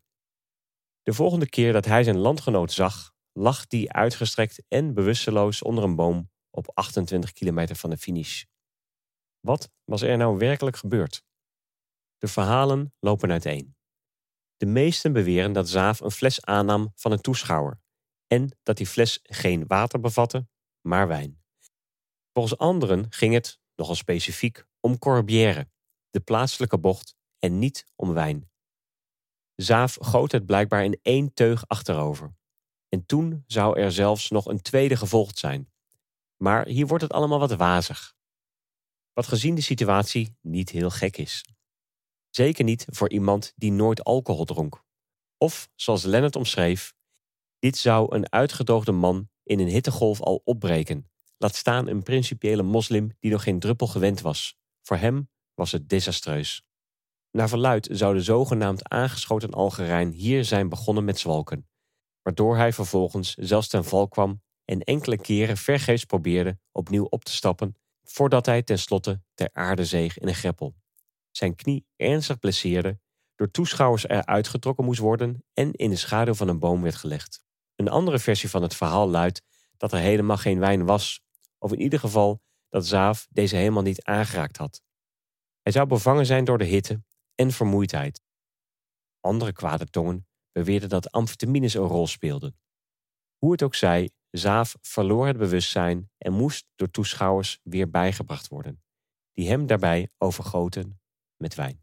De 1.02 1.14
volgende 1.14 1.50
keer 1.50 1.74
dat 1.74 1.86
hij 1.86 2.04
zijn 2.04 2.18
landgenoot 2.18 2.72
zag, 2.72 3.14
lag 3.32 3.68
die 3.68 3.92
uitgestrekt 3.92 4.64
en 4.68 4.94
bewusteloos 4.94 5.62
onder 5.62 5.84
een 5.84 5.96
boom 5.96 6.32
op 6.50 6.72
28 6.74 7.32
kilometer 7.32 7.76
van 7.76 7.90
de 7.90 7.98
finish. 7.98 8.44
Wat 9.40 9.70
was 9.84 10.02
er 10.02 10.18
nou 10.18 10.38
werkelijk 10.38 10.76
gebeurd? 10.76 11.24
De 12.18 12.28
verhalen 12.28 12.94
lopen 13.00 13.32
uiteen. 13.32 13.76
De 14.58 14.66
meesten 14.66 15.14
beweren 15.14 15.54
dat 15.54 15.70
Zaaf 15.70 16.00
een 16.00 16.12
fles 16.12 16.46
aannam 16.46 16.92
van 16.96 17.12
een 17.12 17.22
toeschouwer 17.22 17.82
en 18.28 18.58
dat 18.64 18.78
die 18.78 18.88
fles 18.88 19.20
geen 19.22 19.68
water 19.68 20.00
bevatte, 20.00 20.48
maar 20.82 21.08
wijn. 21.08 21.43
Volgens 22.34 22.58
anderen 22.58 23.06
ging 23.10 23.34
het, 23.34 23.60
nogal 23.76 23.96
specifiek, 23.96 24.66
om 24.80 24.98
Corbière, 24.98 25.70
de 26.10 26.20
plaatselijke 26.20 26.80
bocht, 26.80 27.16
en 27.40 27.60
niet 27.60 27.86
om 27.96 28.14
wijn. 28.14 28.52
Zaaf 29.56 29.98
goot 30.02 30.32
het 30.32 30.46
blijkbaar 30.46 30.84
in 30.84 31.00
één 31.02 31.34
teug 31.34 31.68
achterover. 31.68 32.36
En 32.90 33.06
toen 33.06 33.44
zou 33.48 33.80
er 33.80 33.92
zelfs 33.92 34.30
nog 34.30 34.46
een 34.46 34.62
tweede 34.62 34.96
gevolgd 34.96 35.38
zijn. 35.38 35.72
Maar 36.38 36.68
hier 36.68 36.88
wordt 36.88 37.04
het 37.04 37.14
allemaal 37.14 37.40
wat 37.40 37.56
wazig. 37.56 38.16
Wat 39.14 39.28
gezien 39.28 39.56
de 39.56 39.62
situatie 39.62 40.38
niet 40.42 40.70
heel 40.70 40.90
gek 40.90 41.18
is. 41.18 41.46
Zeker 42.30 42.64
niet 42.64 42.86
voor 42.90 43.10
iemand 43.10 43.54
die 43.56 43.72
nooit 43.72 44.04
alcohol 44.04 44.46
dronk. 44.46 44.84
Of, 45.38 45.70
zoals 45.76 46.04
Lennart 46.04 46.36
omschreef, 46.36 46.94
dit 47.60 47.78
zou 47.78 48.16
een 48.16 48.32
uitgedroogde 48.32 48.92
man 48.92 49.30
in 49.44 49.60
een 49.60 49.68
hittegolf 49.68 50.22
al 50.22 50.42
opbreken. 50.44 51.12
Laat 51.44 51.56
staan 51.56 51.88
een 51.88 52.04
principiële 52.04 52.64
moslim 52.64 53.12
die 53.20 53.32
nog 53.32 53.44
geen 53.44 53.60
druppel 53.60 53.88
gewend 53.88 54.22
was. 54.22 54.58
Voor 54.82 54.98
hem 54.98 55.30
was 55.54 55.72
het 55.72 55.90
desastreus. 55.90 56.64
Naar 57.32 57.50
verluid 57.50 57.88
zou 57.92 58.14
de 58.14 58.22
zogenaamd 58.22 58.90
aangeschoten 58.90 59.50
Algerijn 59.50 60.12
hier 60.12 60.46
zijn 60.46 60.70
begonnen 60.70 61.04
met 61.04 61.20
zwalken, 61.20 61.70
waardoor 62.22 62.58
hij 62.58 62.74
vervolgens 62.74 63.34
zelfs 63.34 63.68
ten 63.68 63.86
val 63.86 64.08
kwam 64.08 64.42
en 64.66 64.82
enkele 64.82 65.18
keren 65.18 65.58
vergeefs 65.58 66.06
probeerde 66.06 66.58
opnieuw 66.72 67.06
op 67.06 67.24
te 67.24 67.32
stappen, 67.32 67.76
voordat 68.04 68.46
hij 68.46 68.64
tenslotte 68.64 69.22
ter 69.34 69.50
aarde 69.54 69.86
zeeg 69.86 70.18
in 70.18 70.28
een 70.28 70.36
greppel. 70.36 70.76
Zijn 71.32 71.56
knie 71.56 71.86
ernstig 71.96 72.40
blesseerde, 72.40 73.00
door 73.36 73.52
toeschouwers 73.52 74.08
eruit 74.08 74.48
getrokken 74.48 74.86
moest 74.86 75.00
worden 75.00 75.44
en 75.54 75.72
in 75.72 75.90
de 75.90 75.96
schaduw 75.96 76.34
van 76.34 76.48
een 76.48 76.60
boom 76.60 76.82
werd 76.82 76.96
gelegd. 76.96 77.44
Een 77.76 77.90
andere 77.90 78.20
versie 78.20 78.50
van 78.50 78.62
het 78.62 78.76
verhaal 78.76 79.10
luidt 79.10 79.42
dat 79.78 79.92
er 79.92 80.00
helemaal 80.00 80.38
geen 80.38 80.60
wijn 80.60 80.86
was, 80.86 81.22
of 81.64 81.72
in 81.72 81.82
ieder 81.82 82.00
geval 82.00 82.42
dat 82.70 82.86
Zaaf 82.86 83.28
deze 83.30 83.56
helemaal 83.56 83.84
niet 83.84 84.04
aangeraakt 84.04 84.58
had. 84.58 84.82
Hij 85.62 85.72
zou 85.72 85.88
bevangen 85.88 86.26
zijn 86.26 86.46
door 86.46 86.58
de 86.58 86.66
hitte 86.66 87.04
en 87.36 87.52
vermoeidheid. 87.52 88.22
Andere 89.20 89.54
kwade 89.54 89.86
tongen 89.86 90.28
beweerden 90.52 90.90
dat 90.90 91.12
amfetamines 91.12 91.74
een 91.74 91.88
rol 91.88 92.08
speelden. 92.08 92.58
Hoe 93.38 93.52
het 93.52 93.64
ook 93.64 93.76
zij, 93.76 94.12
Zaaf 94.30 94.76
verloor 94.82 95.28
het 95.28 95.38
bewustzijn 95.38 96.12
en 96.18 96.34
moest 96.34 96.68
door 96.76 96.92
toeschouwers 96.92 97.60
weer 97.64 97.90
bijgebracht 97.90 98.48
worden, 98.48 98.84
die 99.34 99.48
hem 99.48 99.68
daarbij 99.68 100.10
overgoten 100.18 101.02
met 101.38 101.56
wijn. 101.56 101.80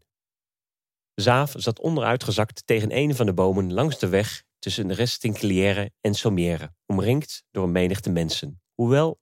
Zaaf 1.13 1.53
zat 1.57 1.79
onderuitgezakt 1.79 2.67
tegen 2.67 2.95
een 2.95 3.15
van 3.15 3.25
de 3.25 3.33
bomen 3.33 3.73
langs 3.73 3.99
de 3.99 4.09
weg 4.09 4.43
tussen 4.59 4.87
de 4.87 4.93
Restinclière 4.93 5.91
en 6.01 6.13
Sommière, 6.13 6.73
omringd 6.85 7.43
door 7.51 7.63
een 7.63 7.71
menigte 7.71 8.09
mensen. 8.09 8.61
Hoewel, 8.73 9.20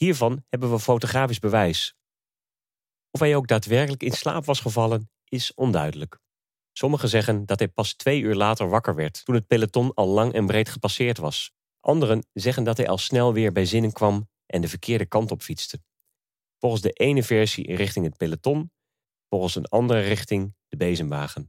hiervan 0.00 0.44
hebben 0.48 0.70
we 0.70 0.78
fotografisch 0.78 1.38
bewijs. 1.38 1.94
Of 3.10 3.20
hij 3.20 3.36
ook 3.36 3.46
daadwerkelijk 3.46 4.02
in 4.02 4.12
slaap 4.12 4.44
was 4.44 4.60
gevallen, 4.60 5.10
is 5.28 5.54
onduidelijk. 5.54 6.18
Sommigen 6.72 7.08
zeggen 7.08 7.46
dat 7.46 7.58
hij 7.58 7.68
pas 7.68 7.92
twee 7.92 8.20
uur 8.20 8.34
later 8.34 8.68
wakker 8.68 8.94
werd, 8.94 9.24
toen 9.24 9.34
het 9.34 9.46
peloton 9.46 9.94
al 9.94 10.06
lang 10.06 10.32
en 10.32 10.46
breed 10.46 10.68
gepasseerd 10.68 11.18
was. 11.18 11.52
Anderen 11.80 12.26
zeggen 12.32 12.64
dat 12.64 12.76
hij 12.76 12.88
al 12.88 12.98
snel 12.98 13.32
weer 13.32 13.52
bij 13.52 13.64
zinnen 13.64 13.92
kwam 13.92 14.28
en 14.46 14.60
de 14.60 14.68
verkeerde 14.68 15.06
kant 15.06 15.30
op 15.30 15.42
fietste. 15.42 15.82
Volgens 16.58 16.82
de 16.82 16.92
ene 16.92 17.22
versie 17.22 17.76
richting 17.76 18.04
het 18.04 18.16
peloton, 18.16 18.72
volgens 19.28 19.54
een 19.54 19.66
andere 19.66 20.00
richting 20.00 20.54
de 20.68 20.76
bezemwagen. 20.76 21.42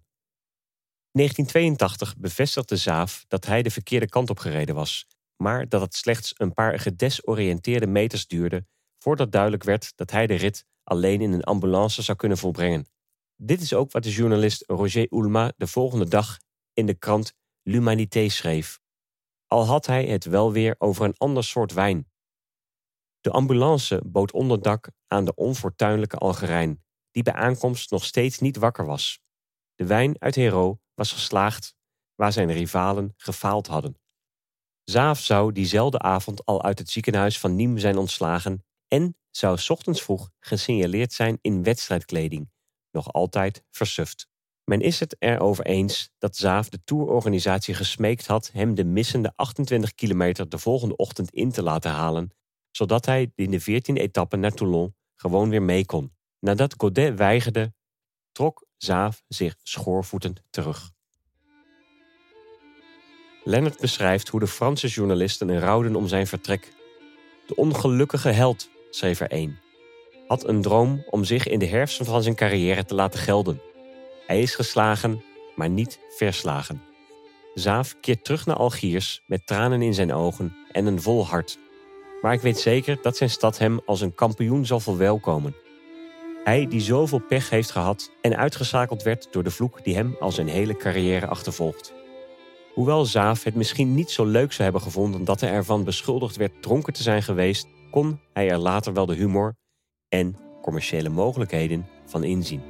In 1.12 1.20
1982 1.20 2.18
bevestigde 2.18 2.76
Zaaf 2.76 3.26
dat 3.28 3.46
hij 3.46 3.62
de 3.62 3.72
verkeerde 3.72 4.10
kant 4.10 4.30
op 4.30 4.40
gereden 4.40 4.76
was, 4.76 5.08
maar 5.42 5.70
dat 5.70 5.82
het 5.82 5.96
slechts 5.96 6.34
een 6.38 6.54
paar 6.54 6.80
gedesoriënteerde 6.80 7.88
meters 7.88 8.28
duurde 8.28 8.66
voordat 8.98 9.32
duidelijk 9.32 9.64
werd 9.64 9.92
dat 9.96 10.12
hij 10.12 10.28
de 10.28 10.36
rit 10.36 10.66
alleen 10.84 11.22
in 11.22 11.32
een 11.32 11.44
ambulance 11.44 12.02
zou 12.02 12.18
kunnen 12.18 12.38
volbrengen. 12.38 12.86
Dit 13.36 13.62
is 13.62 13.74
ook 13.74 13.92
wat 13.92 14.04
de 14.04 14.12
journalist 14.12 14.64
Roger 14.68 15.08
Oulma 15.10 15.54
de 15.58 15.68
volgende 15.68 16.08
dag 16.08 16.38
in 16.74 16.86
de 16.86 16.94
krant 16.94 17.34
L'Humanité 17.62 18.30
schreef. 18.30 18.80
Al 19.48 19.66
had 19.66 19.86
hij 19.86 20.06
het 20.06 20.26
wel 20.26 20.52
weer 20.52 20.76
over 20.78 21.06
een 21.06 21.18
ander 21.18 21.44
soort 21.44 21.74
wijn. 21.74 22.12
De 23.20 23.32
ambulance 23.32 24.02
bood 24.06 24.32
onderdak 24.32 24.92
aan 25.08 25.26
de 25.26 25.36
onfortuinlijke 25.36 26.18
Algerijn, 26.18 26.84
die 27.12 27.24
bij 27.24 27.34
aankomst 27.34 27.92
nog 27.92 28.06
steeds 28.06 28.40
niet 28.40 28.58
wakker 28.58 28.86
was. 28.86 29.20
De 29.76 29.86
wijn 29.86 30.16
uit 30.20 30.36
Hero 30.36 30.80
was 30.94 31.12
geslaagd 31.12 31.76
waar 32.16 32.32
zijn 32.32 32.52
rivalen 32.52 33.14
gefaald 33.18 33.68
hadden. 33.68 34.01
Zaaf 34.84 35.20
zou 35.20 35.52
diezelfde 35.52 36.00
avond 36.00 36.46
al 36.46 36.64
uit 36.64 36.80
het 36.80 36.90
ziekenhuis 36.90 37.40
van 37.40 37.58
Nîmes 37.58 37.80
zijn 37.80 37.98
ontslagen 37.98 38.66
en 38.88 39.16
zou 39.30 39.60
ochtends 39.68 40.02
vroeg 40.02 40.30
gesignaleerd 40.40 41.14
zijn 41.14 41.38
in 41.42 41.64
wedstrijdkleding 41.64 42.50
nog 42.92 43.14
altijd 43.14 43.64
versuft. 43.70 44.30
Men 44.64 44.82
is 44.82 45.00
het 45.00 45.16
erover 45.20 45.66
eens 45.66 46.10
dat 46.18 46.36
Zaaf 46.36 46.70
de 46.70 46.84
tourorganisatie 46.84 47.74
gesmeekt 47.74 48.28
had 48.28 48.52
hem 48.52 48.76
de 48.76 48.84
missende 48.84 49.34
28 49.36 49.96
kilometer 49.96 50.50
de 50.50 50.58
volgende 50.58 50.96
ochtend 50.96 51.32
in 51.32 51.52
te 51.52 51.64
laten 51.64 51.92
halen, 51.92 52.32
zodat 52.72 53.06
hij 53.06 53.32
in 53.36 53.52
de 53.52 53.62
14e 53.62 53.94
etappe 53.94 54.38
naar 54.38 54.52
Toulon 54.52 54.96
gewoon 55.16 55.50
weer 55.50 55.62
mee 55.62 55.86
kon. 55.86 56.16
Nadat 56.40 56.74
Godet 56.78 57.18
weigerde, 57.18 57.74
trok 58.32 58.66
Zaaf 58.78 59.24
zich 59.28 59.56
schoorvoetend 59.64 60.42
terug. 60.50 60.92
Lennart 63.44 63.80
beschrijft 63.80 64.28
hoe 64.28 64.40
de 64.40 64.48
Franse 64.48 64.88
journalisten 64.88 65.60
rouwden 65.60 65.96
om 65.96 66.08
zijn 66.08 66.28
vertrek. 66.28 66.74
De 67.48 67.56
ongelukkige 67.56 68.30
held, 68.30 68.70
schreef 68.90 69.20
er 69.20 69.30
één 69.30 69.60
had 70.32 70.48
een 70.48 70.62
droom 70.62 71.04
om 71.10 71.24
zich 71.24 71.48
in 71.48 71.60
de 71.60 71.66
herfst 71.66 72.04
van 72.04 72.24
zijn 72.24 72.36
carrière 72.36 72.86
te 72.86 72.96
laten 72.96 73.20
gelden. 73.20 73.62
Hij 74.28 74.42
is 74.42 74.56
geslagen, 74.56 75.24
maar 75.56 75.70
niet 75.70 76.00
verslagen. 76.10 76.82
Zaaf 77.54 77.96
keert 78.02 78.24
terug 78.24 78.46
naar 78.46 78.56
Algiers 78.56 79.22
met 79.26 79.48
tranen 79.48 79.82
in 79.82 79.94
zijn 79.94 80.14
ogen 80.14 80.56
en 80.72 80.86
een 80.86 81.02
vol 81.02 81.28
hart. 81.28 81.58
Maar 82.22 82.34
ik 82.34 82.42
weet 82.42 82.60
zeker 82.60 82.98
dat 83.02 83.18
zijn 83.18 83.30
stad 83.30 83.58
hem 83.58 83.80
als 83.86 84.02
een 84.02 84.16
kampioen 84.16 84.66
zal 84.66 84.80
verwelkomen. 84.80 85.56
Hij 86.44 86.68
die 86.68 86.82
zoveel 86.82 87.20
pech 87.20 87.50
heeft 87.50 87.72
gehad 87.72 88.12
en 88.22 88.38
uitgeschakeld 88.38 89.04
werd 89.04 89.28
door 89.32 89.44
de 89.44 89.52
vloek 89.52 89.84
die 89.84 89.96
hem 89.96 90.16
al 90.20 90.32
zijn 90.32 90.48
hele 90.48 90.78
carrière 90.78 91.28
achtervolgt. 91.28 91.94
Hoewel 92.74 93.06
Zaaf 93.06 93.44
het 93.44 93.56
misschien 93.56 93.96
niet 93.96 94.12
zo 94.12 94.26
leuk 94.26 94.52
zou 94.52 94.64
hebben 94.64 94.82
gevonden 94.82 95.24
dat 95.24 95.42
hij 95.42 95.50
ervan 95.50 95.84
beschuldigd 95.84 96.36
werd 96.36 96.62
dronken 96.62 96.94
te 96.94 97.04
zijn 97.04 97.24
geweest, 97.24 97.68
kon 97.92 98.20
hij 98.34 98.50
er 98.50 98.58
later 98.58 98.94
wel 98.94 99.06
de 99.06 99.16
humor 99.16 99.56
en 100.10 100.38
commerciële 100.62 101.10
mogelijkheden 101.10 101.88
van 102.06 102.24
inzien. 102.24 102.62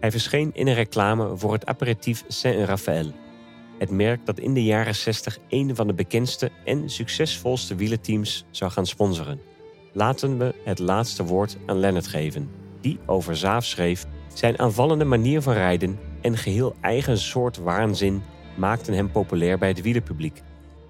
Hij 0.00 0.10
verscheen 0.10 0.50
in 0.54 0.66
een 0.66 0.74
reclame 0.74 1.36
voor 1.36 1.52
het 1.52 1.66
aperitief 1.66 2.24
Saint-Raphaël, 2.28 3.12
het 3.78 3.90
merk 3.90 4.26
dat 4.26 4.38
in 4.38 4.54
de 4.54 4.64
jaren 4.64 4.94
60 4.94 5.38
een 5.48 5.76
van 5.76 5.86
de 5.86 5.94
bekendste 5.94 6.50
en 6.64 6.90
succesvolste 6.90 7.74
wielerteams 7.74 8.44
zou 8.50 8.70
gaan 8.70 8.86
sponsoren. 8.86 9.40
Laten 9.92 10.38
we 10.38 10.54
het 10.64 10.78
laatste 10.78 11.24
woord 11.24 11.56
aan 11.66 11.78
Lennart 11.78 12.06
geven, 12.06 12.50
die 12.80 12.98
over 13.06 13.36
Zaaf 13.36 13.64
schreef: 13.64 14.06
Zijn 14.34 14.58
aanvallende 14.58 15.04
manier 15.04 15.42
van 15.42 15.52
rijden 15.52 15.98
en 16.20 16.36
geheel 16.36 16.74
eigen 16.80 17.18
soort 17.18 17.56
waanzin 17.56 18.22
maakten 18.54 18.94
hem 18.94 19.10
populair 19.10 19.58
bij 19.58 19.68
het 19.68 19.82
wielerpubliek. 19.82 20.42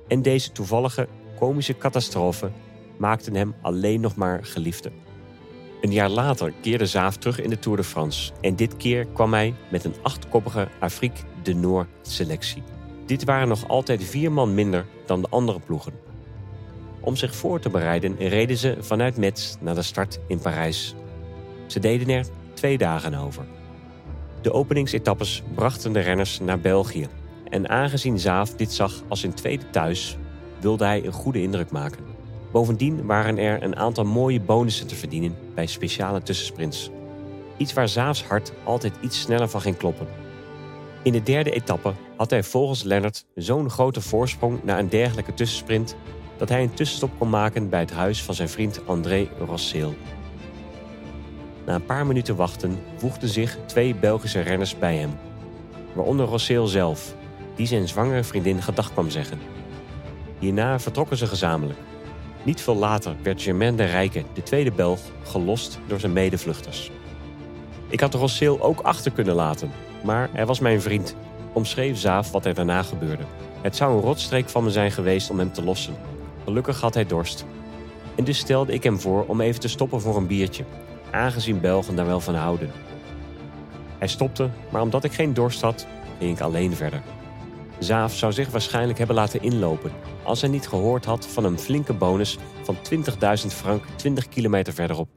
En 0.08 0.22
deze 0.22 0.52
toevallige, 0.52 1.08
komische 1.38 1.76
catastrofe 1.78 2.50
maakten 2.96 3.34
hem 3.34 3.54
alleen 3.60 4.00
nog 4.00 4.16
maar 4.16 4.44
geliefde. 4.44 4.90
Een 5.80 5.92
jaar 5.92 6.08
later 6.08 6.52
keerde 6.60 6.86
Zaaf 6.86 7.16
terug 7.16 7.40
in 7.40 7.50
de 7.50 7.58
Tour 7.58 7.76
de 7.76 7.84
France. 7.84 8.32
En 8.40 8.56
dit 8.56 8.76
keer 8.76 9.06
kwam 9.06 9.32
hij 9.32 9.54
met 9.70 9.84
een 9.84 9.94
achtkoppige 10.02 10.68
Afrique 10.78 11.22
de 11.42 11.54
Noord 11.54 11.88
selectie. 12.02 12.62
Dit 13.06 13.24
waren 13.24 13.48
nog 13.48 13.68
altijd 13.68 14.04
vier 14.04 14.32
man 14.32 14.54
minder 14.54 14.86
dan 15.06 15.20
de 15.20 15.28
andere 15.30 15.60
ploegen. 15.60 15.92
Om 17.00 17.16
zich 17.16 17.34
voor 17.34 17.60
te 17.60 17.70
bereiden 17.70 18.16
reden 18.16 18.56
ze 18.56 18.76
vanuit 18.80 19.16
Metz 19.16 19.56
naar 19.60 19.74
de 19.74 19.82
start 19.82 20.20
in 20.26 20.38
Parijs. 20.38 20.94
Ze 21.66 21.80
deden 21.80 22.08
er 22.08 22.26
twee 22.54 22.78
dagen 22.78 23.14
over. 23.14 23.44
De 24.42 24.52
openingsetappes 24.52 25.42
brachten 25.54 25.92
de 25.92 26.00
renners 26.00 26.40
naar 26.40 26.60
België. 26.60 27.08
En 27.50 27.68
aangezien 27.68 28.18
Zaaf 28.18 28.50
dit 28.54 28.72
zag 28.72 29.02
als 29.08 29.20
zijn 29.20 29.34
tweede 29.34 29.70
thuis, 29.70 30.16
wilde 30.60 30.84
hij 30.84 31.04
een 31.04 31.12
goede 31.12 31.42
indruk 31.42 31.70
maken. 31.70 32.04
Bovendien 32.52 33.06
waren 33.06 33.38
er 33.38 33.62
een 33.62 33.76
aantal 33.76 34.04
mooie 34.04 34.40
bonussen 34.40 34.86
te 34.86 34.94
verdienen 34.94 35.36
bij 35.54 35.66
speciale 35.66 36.22
tussensprints. 36.22 36.90
Iets 37.56 37.72
waar 37.72 37.88
Zaafs 37.88 38.24
hart 38.24 38.52
altijd 38.64 38.94
iets 39.00 39.20
sneller 39.20 39.48
van 39.48 39.60
ging 39.60 39.76
kloppen. 39.76 40.06
In 41.02 41.12
de 41.12 41.22
derde 41.22 41.50
etappe 41.50 41.92
had 42.16 42.30
hij 42.30 42.42
volgens 42.42 42.82
Lennart 42.82 43.24
zo'n 43.34 43.70
grote 43.70 44.00
voorsprong 44.00 44.62
na 44.62 44.78
een 44.78 44.88
dergelijke 44.88 45.34
tussensprint 45.34 45.96
dat 46.36 46.48
hij 46.48 46.62
een 46.62 46.74
tussenstop 46.74 47.10
kon 47.18 47.30
maken 47.30 47.68
bij 47.68 47.80
het 47.80 47.92
huis 47.92 48.22
van 48.22 48.34
zijn 48.34 48.48
vriend 48.48 48.86
André 48.86 49.28
Rosseel. 49.46 49.94
Na 51.66 51.74
een 51.74 51.84
paar 51.84 52.06
minuten 52.06 52.36
wachten 52.36 52.78
voegden 52.96 53.28
zich 53.28 53.58
twee 53.66 53.94
Belgische 53.94 54.40
renners 54.40 54.78
bij 54.78 54.96
hem, 54.96 55.10
waaronder 55.94 56.26
Rosseel 56.26 56.66
zelf, 56.66 57.14
die 57.54 57.66
zijn 57.66 57.88
zwangere 57.88 58.24
vriendin 58.24 58.62
gedag 58.62 58.92
kwam 58.92 59.10
zeggen. 59.10 59.38
Hierna 60.38 60.78
vertrokken 60.78 61.16
ze 61.16 61.26
gezamenlijk. 61.26 61.78
Niet 62.42 62.60
veel 62.60 62.76
later 62.76 63.16
werd 63.22 63.42
Germain 63.42 63.76
de 63.76 63.84
Rijke, 63.84 64.24
de 64.32 64.42
tweede 64.42 64.70
Belg, 64.70 65.00
gelost 65.22 65.78
door 65.86 66.00
zijn 66.00 66.12
medevluchters. 66.12 66.90
Ik 67.88 68.00
had 68.00 68.14
Rosseel 68.14 68.60
ook 68.60 68.80
achter 68.80 69.12
kunnen 69.12 69.34
laten, 69.34 69.70
maar 70.02 70.28
hij 70.32 70.46
was 70.46 70.60
mijn 70.60 70.80
vriend, 70.80 71.16
omschreef 71.52 71.98
Zaaf 71.98 72.30
wat 72.30 72.44
er 72.44 72.54
daarna 72.54 72.82
gebeurde. 72.82 73.24
Het 73.60 73.76
zou 73.76 73.94
een 73.94 74.02
rotstreek 74.02 74.48
van 74.48 74.64
me 74.64 74.70
zijn 74.70 74.90
geweest 74.90 75.30
om 75.30 75.38
hem 75.38 75.52
te 75.52 75.64
lossen. 75.64 75.94
Gelukkig 76.44 76.80
had 76.80 76.94
hij 76.94 77.06
dorst. 77.06 77.44
En 78.14 78.24
dus 78.24 78.38
stelde 78.38 78.72
ik 78.72 78.82
hem 78.82 79.00
voor 79.00 79.24
om 79.26 79.40
even 79.40 79.60
te 79.60 79.68
stoppen 79.68 80.00
voor 80.00 80.16
een 80.16 80.26
biertje, 80.26 80.64
aangezien 81.10 81.60
Belgen 81.60 81.96
daar 81.96 82.06
wel 82.06 82.20
van 82.20 82.34
houden. 82.34 82.70
Hij 83.98 84.08
stopte, 84.08 84.48
maar 84.70 84.82
omdat 84.82 85.04
ik 85.04 85.12
geen 85.12 85.34
dorst 85.34 85.60
had, 85.60 85.86
ging 86.18 86.36
ik 86.36 86.42
alleen 86.42 86.76
verder. 86.76 87.02
Zaaf 87.78 88.14
zou 88.14 88.32
zich 88.32 88.50
waarschijnlijk 88.50 88.98
hebben 88.98 89.16
laten 89.16 89.42
inlopen 89.42 89.92
als 90.24 90.40
hij 90.40 90.50
niet 90.50 90.68
gehoord 90.68 91.04
had 91.04 91.26
van 91.26 91.44
een 91.44 91.58
flinke 91.58 91.92
bonus 91.92 92.38
van 92.62 92.76
20.000 92.76 93.46
frank 93.46 93.84
20 93.96 94.28
kilometer 94.28 94.72
verderop. 94.72 95.08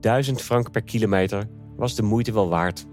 1000 0.00 0.42
frank 0.42 0.70
per 0.70 0.82
kilometer 0.82 1.48
was 1.76 1.94
de 1.94 2.02
moeite 2.02 2.32
wel 2.32 2.48
waard. 2.48 2.86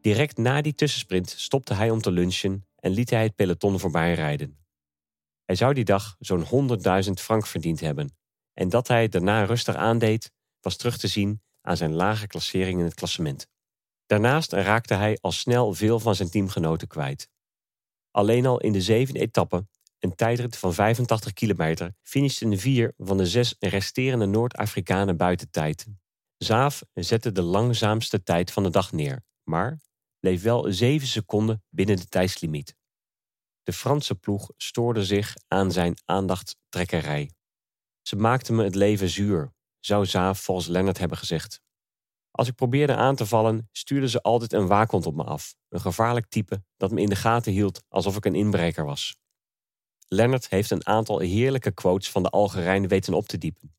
Direct 0.00 0.36
na 0.36 0.60
die 0.60 0.74
tussensprint 0.74 1.30
stopte 1.30 1.74
hij 1.74 1.90
om 1.90 2.00
te 2.00 2.10
lunchen 2.10 2.66
en 2.76 2.90
liet 2.90 3.10
hij 3.10 3.22
het 3.22 3.34
peloton 3.34 3.78
voorbij 3.78 4.14
rijden. 4.14 4.58
Hij 5.44 5.54
zou 5.54 5.74
die 5.74 5.84
dag 5.84 6.16
zo'n 6.18 6.68
100.000 7.04 7.10
frank 7.12 7.46
verdiend 7.46 7.80
hebben. 7.80 8.16
En 8.54 8.68
dat 8.68 8.88
hij 8.88 9.08
daarna 9.08 9.44
rustig 9.44 9.74
aandeed, 9.74 10.30
was 10.60 10.76
terug 10.76 10.98
te 10.98 11.08
zien 11.08 11.42
aan 11.60 11.76
zijn 11.76 11.94
lage 11.94 12.26
klassering 12.26 12.78
in 12.78 12.84
het 12.84 12.94
klassement. 12.94 13.48
Daarnaast 14.06 14.52
raakte 14.52 14.94
hij 14.94 15.18
al 15.20 15.32
snel 15.32 15.74
veel 15.74 16.00
van 16.00 16.14
zijn 16.14 16.30
teamgenoten 16.30 16.88
kwijt. 16.88 17.28
Alleen 18.10 18.46
al 18.46 18.60
in 18.60 18.72
de 18.72 18.80
zevende 18.80 19.20
etappe, 19.20 19.66
een 19.98 20.14
tijdrit 20.14 20.56
van 20.56 20.74
85 20.74 21.32
kilometer, 21.32 21.94
finishten 22.02 22.58
vier 22.58 22.94
van 22.96 23.16
de 23.16 23.26
zes 23.26 23.56
resterende 23.58 24.26
Noord-Afrikanen 24.26 25.16
buiten 25.16 25.50
tijd. 25.50 25.86
Zaaf 26.36 26.82
zette 26.94 27.32
de 27.32 27.42
langzaamste 27.42 28.22
tijd 28.22 28.52
van 28.52 28.62
de 28.62 28.70
dag 28.70 28.92
neer, 28.92 29.24
maar 29.42 29.80
bleef 30.20 30.42
wel 30.42 30.72
7 30.72 31.08
seconden 31.08 31.62
binnen 31.68 31.96
de 31.96 32.06
tijdslimiet. 32.06 32.76
De 33.62 33.72
Franse 33.72 34.14
ploeg 34.14 34.50
stoorde 34.56 35.04
zich 35.04 35.34
aan 35.48 35.72
zijn 35.72 35.96
aandachttrekkerij. 36.04 37.30
Ze 38.02 38.16
maakten 38.16 38.54
me 38.54 38.64
het 38.64 38.74
leven 38.74 39.08
zuur, 39.08 39.52
zou 39.80 40.06
Zaaf 40.06 40.40
volgens 40.40 40.66
Lennart 40.66 40.98
hebben 40.98 41.18
gezegd. 41.18 41.60
Als 42.36 42.48
ik 42.48 42.54
probeerde 42.54 42.94
aan 42.94 43.16
te 43.16 43.26
vallen, 43.26 43.68
stuurde 43.72 44.08
ze 44.08 44.22
altijd 44.22 44.52
een 44.52 44.66
waakhond 44.66 45.06
op 45.06 45.14
me 45.14 45.24
af. 45.24 45.54
Een 45.68 45.80
gevaarlijk 45.80 46.26
type 46.28 46.62
dat 46.76 46.90
me 46.90 47.00
in 47.00 47.08
de 47.08 47.16
gaten 47.16 47.52
hield 47.52 47.82
alsof 47.88 48.16
ik 48.16 48.24
een 48.24 48.34
inbreker 48.34 48.84
was. 48.84 49.16
Lennart 50.08 50.48
heeft 50.48 50.70
een 50.70 50.86
aantal 50.86 51.18
heerlijke 51.18 51.72
quotes 51.72 52.10
van 52.10 52.22
de 52.22 52.30
Algerijn 52.30 52.88
weten 52.88 53.14
op 53.14 53.26
te 53.26 53.38
diepen. 53.38 53.74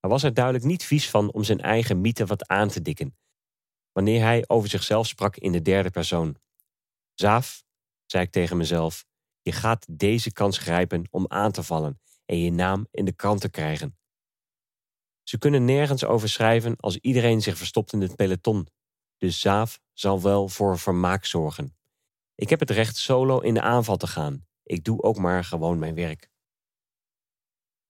Hij 0.00 0.10
was 0.10 0.22
er 0.22 0.34
duidelijk 0.34 0.64
niet 0.64 0.84
vies 0.84 1.10
van 1.10 1.32
om 1.32 1.44
zijn 1.44 1.60
eigen 1.60 2.00
mythe 2.00 2.26
wat 2.26 2.46
aan 2.46 2.68
te 2.68 2.82
dikken, 2.82 3.16
wanneer 3.92 4.20
hij 4.20 4.44
over 4.46 4.68
zichzelf 4.68 5.06
sprak 5.06 5.36
in 5.36 5.52
de 5.52 5.62
derde 5.62 5.90
persoon. 5.90 6.36
Zaaf, 7.14 7.64
zei 8.06 8.24
ik 8.24 8.30
tegen 8.30 8.56
mezelf, 8.56 9.04
je 9.42 9.52
gaat 9.52 9.86
deze 9.90 10.32
kans 10.32 10.58
grijpen 10.58 11.06
om 11.10 11.24
aan 11.28 11.52
te 11.52 11.62
vallen 11.62 12.00
en 12.24 12.38
je 12.38 12.52
naam 12.52 12.86
in 12.90 13.04
de 13.04 13.14
krant 13.14 13.40
te 13.40 13.50
krijgen. 13.50 13.98
Ze 15.28 15.38
kunnen 15.38 15.64
nergens 15.64 16.04
over 16.04 16.28
schrijven 16.28 16.76
als 16.76 16.96
iedereen 16.96 17.42
zich 17.42 17.56
verstopt 17.56 17.92
in 17.92 18.00
het 18.00 18.16
peloton. 18.16 18.68
Dus 19.16 19.40
Zaaf 19.40 19.80
zal 19.92 20.22
wel 20.22 20.48
voor 20.48 20.78
vermaak 20.78 21.24
zorgen. 21.24 21.76
Ik 22.34 22.50
heb 22.50 22.60
het 22.60 22.70
recht 22.70 22.96
solo 22.96 23.38
in 23.38 23.54
de 23.54 23.60
aanval 23.60 23.96
te 23.96 24.06
gaan. 24.06 24.46
Ik 24.62 24.84
doe 24.84 25.02
ook 25.02 25.18
maar 25.18 25.44
gewoon 25.44 25.78
mijn 25.78 25.94
werk. 25.94 26.30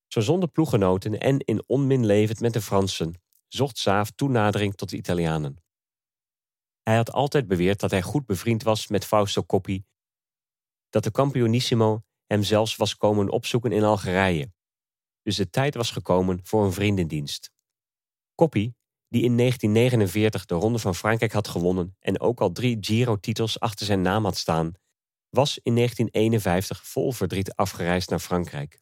Zo 0.07 0.21
zonder 0.21 0.49
ploeggenoten 0.49 1.21
en 1.21 1.39
in 1.39 1.69
onmin 1.69 2.07
levend 2.07 2.41
met 2.41 2.53
de 2.53 2.61
Fransen, 2.61 3.23
zocht 3.49 3.79
Zaaf 3.79 4.11
toenadering 4.11 4.75
tot 4.75 4.89
de 4.89 4.97
Italianen. 4.97 5.63
Hij 6.83 6.97
had 6.97 7.13
altijd 7.13 7.47
beweerd 7.47 7.81
dat 7.81 7.91
hij 7.91 8.03
goed 8.03 8.27
bevriend 8.27 8.63
was 8.63 8.87
met 8.87 9.05
Fausto 9.05 9.43
Coppi, 9.43 9.85
dat 10.89 11.05
de 11.05 11.11
Campionissimo 11.11 12.03
hem 12.27 12.43
zelfs 12.43 12.77
was 12.77 12.97
komen 12.97 13.29
opzoeken 13.29 13.73
in 13.73 13.85
Algerije 13.85 14.57
dus 15.29 15.37
de 15.37 15.51
tijd 15.51 15.75
was 15.75 15.91
gekomen 15.91 16.41
voor 16.43 16.65
een 16.65 16.73
vriendendienst. 16.73 17.51
Coppi, 18.35 18.75
die 19.09 19.23
in 19.23 19.37
1949 19.37 20.45
de 20.45 20.55
Ronde 20.55 20.79
van 20.79 20.95
Frankrijk 20.95 21.33
had 21.33 21.49
gewonnen 21.49 21.97
en 22.01 22.21
ook 22.21 22.41
al 22.41 22.53
drie 22.53 22.77
Giro-titels 22.81 23.61
achter 23.61 23.87
zijn 23.87 24.03
naam 24.03 24.25
had 24.25 24.37
staan, 24.37 24.73
was 25.29 25.59
in 25.63 25.75
1951 25.75 26.87
vol 26.87 27.13
verdriet 27.13 27.55
afgereisd 27.55 28.11
naar 28.11 28.19
Frankrijk. 28.19 28.81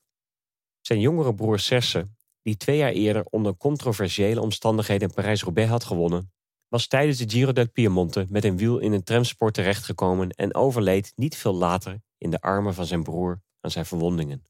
Zijn 0.80 1.00
jongere 1.00 1.34
broer 1.34 1.58
Serse, 1.58 2.08
die 2.42 2.56
twee 2.56 2.76
jaar 2.76 2.92
eerder 2.92 3.24
onder 3.24 3.56
controversiële 3.56 4.40
omstandigheden 4.40 5.12
Parijs-Roubaix 5.12 5.70
had 5.70 5.84
gewonnen, 5.84 6.32
was 6.68 6.86
tijdens 6.86 7.18
de 7.18 7.28
Giro 7.28 7.52
del 7.52 7.70
Piemonte 7.70 8.26
met 8.28 8.44
een 8.44 8.56
wiel 8.56 8.78
in 8.78 8.92
een 8.92 9.04
tramsport 9.04 9.54
terechtgekomen 9.54 10.30
en 10.30 10.54
overleed 10.54 11.12
niet 11.16 11.36
veel 11.36 11.54
later 11.54 12.00
in 12.18 12.30
de 12.30 12.40
armen 12.40 12.74
van 12.74 12.86
zijn 12.86 13.02
broer 13.02 13.40
aan 13.60 13.70
zijn 13.70 13.86
verwondingen. 13.86 14.44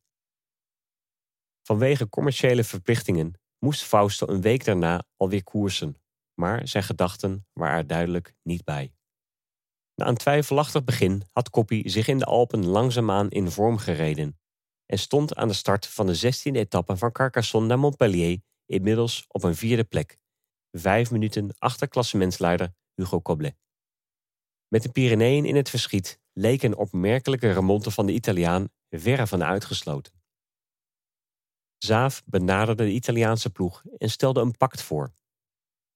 Vanwege 1.67 2.09
commerciële 2.09 2.65
verplichtingen 2.65 3.41
moest 3.59 3.83
Fausto 3.83 4.27
een 4.29 4.41
week 4.41 4.65
daarna 4.65 5.05
alweer 5.17 5.45
koersen, 5.45 6.01
maar 6.35 6.69
zijn 6.69 6.83
gedachten 6.83 7.47
waren 7.53 7.77
er 7.77 7.87
duidelijk 7.87 8.35
niet 8.43 8.65
bij. 8.65 8.93
Na 9.95 10.07
een 10.07 10.17
twijfelachtig 10.17 10.85
begin 10.85 11.23
had 11.33 11.51
Coppi 11.51 11.89
zich 11.89 12.09
in 12.09 12.19
de 12.19 12.25
Alpen 12.25 12.67
langzaamaan 12.67 13.31
in 13.31 13.51
vorm 13.51 13.79
gereden 13.79 14.39
en 14.87 14.99
stond 14.99 15.35
aan 15.35 15.49
de 15.49 15.55
start 15.55 15.87
van 15.87 16.07
de 16.07 16.17
16e 16.19 16.57
etappe 16.57 16.97
van 16.97 17.13
Carcassonne 17.13 17.69
naar 17.69 17.79
Montpellier 17.79 18.41
inmiddels 18.67 19.25
op 19.29 19.43
een 19.43 19.57
vierde 19.57 19.85
plek, 19.85 20.19
vijf 20.71 21.11
minuten 21.11 21.55
achter 21.59 21.89
klassementsleider 21.89 22.75
Hugo 22.95 23.21
Coblet. 23.21 23.57
Met 24.69 24.83
de 24.83 24.93
Pyreneeën 24.93 25.45
in 25.45 25.57
het 25.57 25.71
verschiet 25.71 26.21
leek 26.33 26.63
een 26.63 26.77
opmerkelijke 26.77 27.53
remonte 27.53 27.91
van 27.91 28.07
de 28.07 28.13
Italiaan 28.13 28.69
verre 28.89 29.27
van 29.27 29.45
uitgesloten. 29.45 30.17
Zaaf 31.87 32.23
benaderde 32.25 32.85
de 32.85 32.91
Italiaanse 32.93 33.51
ploeg 33.51 33.83
en 33.99 34.11
stelde 34.11 34.41
een 34.41 34.57
pact 34.57 34.83
voor. 34.83 35.13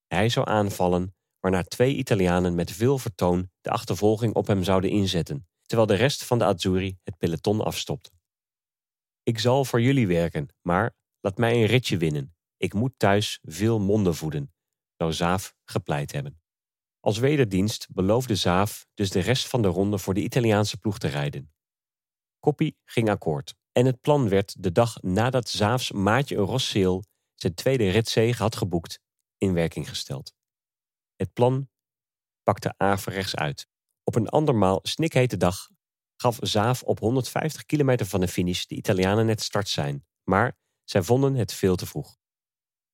Hij 0.06 0.28
zou 0.28 0.48
aanvallen, 0.48 1.14
waarna 1.40 1.62
twee 1.62 1.94
Italianen 1.94 2.54
met 2.54 2.70
veel 2.70 2.98
vertoon 2.98 3.50
de 3.60 3.70
achtervolging 3.70 4.34
op 4.34 4.46
hem 4.46 4.64
zouden 4.64 4.90
inzetten, 4.90 5.48
terwijl 5.66 5.88
de 5.88 5.94
rest 5.94 6.24
van 6.24 6.38
de 6.38 6.44
Azzurri 6.44 6.98
het 7.02 7.18
peloton 7.18 7.60
afstopt. 7.60 8.10
Ik 9.22 9.38
zal 9.38 9.64
voor 9.64 9.80
jullie 9.80 10.06
werken, 10.06 10.48
maar 10.62 10.96
laat 11.20 11.38
mij 11.38 11.54
een 11.54 11.66
ritje 11.66 11.96
winnen. 11.96 12.34
Ik 12.56 12.74
moet 12.74 12.92
thuis 12.96 13.38
veel 13.42 13.80
monden 13.80 14.14
voeden, 14.14 14.54
zou 14.96 15.12
Zaaf 15.12 15.54
gepleit 15.64 16.12
hebben. 16.12 16.40
Als 17.00 17.18
wederdienst 17.18 17.86
beloofde 17.90 18.34
Zaaf 18.34 18.86
dus 18.94 19.10
de 19.10 19.20
rest 19.20 19.48
van 19.48 19.62
de 19.62 19.68
ronde 19.68 19.98
voor 19.98 20.14
de 20.14 20.22
Italiaanse 20.22 20.76
ploeg 20.76 20.98
te 20.98 21.08
rijden. 21.08 21.52
Coppi 22.38 22.76
ging 22.84 23.10
akkoord 23.10 23.58
en 23.72 23.86
het 23.86 24.00
plan 24.00 24.28
werd 24.28 24.62
de 24.62 24.72
dag 24.72 25.02
nadat 25.02 25.48
Zaafs 25.48 25.92
maatje 25.92 26.36
Rosseel 26.36 27.04
zijn 27.34 27.54
tweede 27.54 27.90
ritzege 27.90 28.42
had 28.42 28.56
geboekt, 28.56 29.00
in 29.38 29.52
werking 29.52 29.88
gesteld. 29.88 30.34
Het 31.16 31.32
plan 31.32 31.68
pakte 32.42 32.74
averechts 32.76 33.36
uit. 33.36 33.66
Op 34.04 34.14
een 34.14 34.28
andermaal 34.28 34.78
snikhete 34.82 35.36
dag 35.36 35.68
gaf 36.16 36.38
Zaaf 36.40 36.82
op 36.82 36.98
150 36.98 37.64
kilometer 37.64 38.06
van 38.06 38.20
de 38.20 38.28
finish 38.28 38.64
de 38.64 38.74
Italianen 38.74 39.28
het 39.28 39.42
startsein, 39.42 40.06
maar 40.24 40.56
zij 40.84 41.02
vonden 41.02 41.34
het 41.34 41.52
veel 41.52 41.76
te 41.76 41.86
vroeg. 41.86 42.18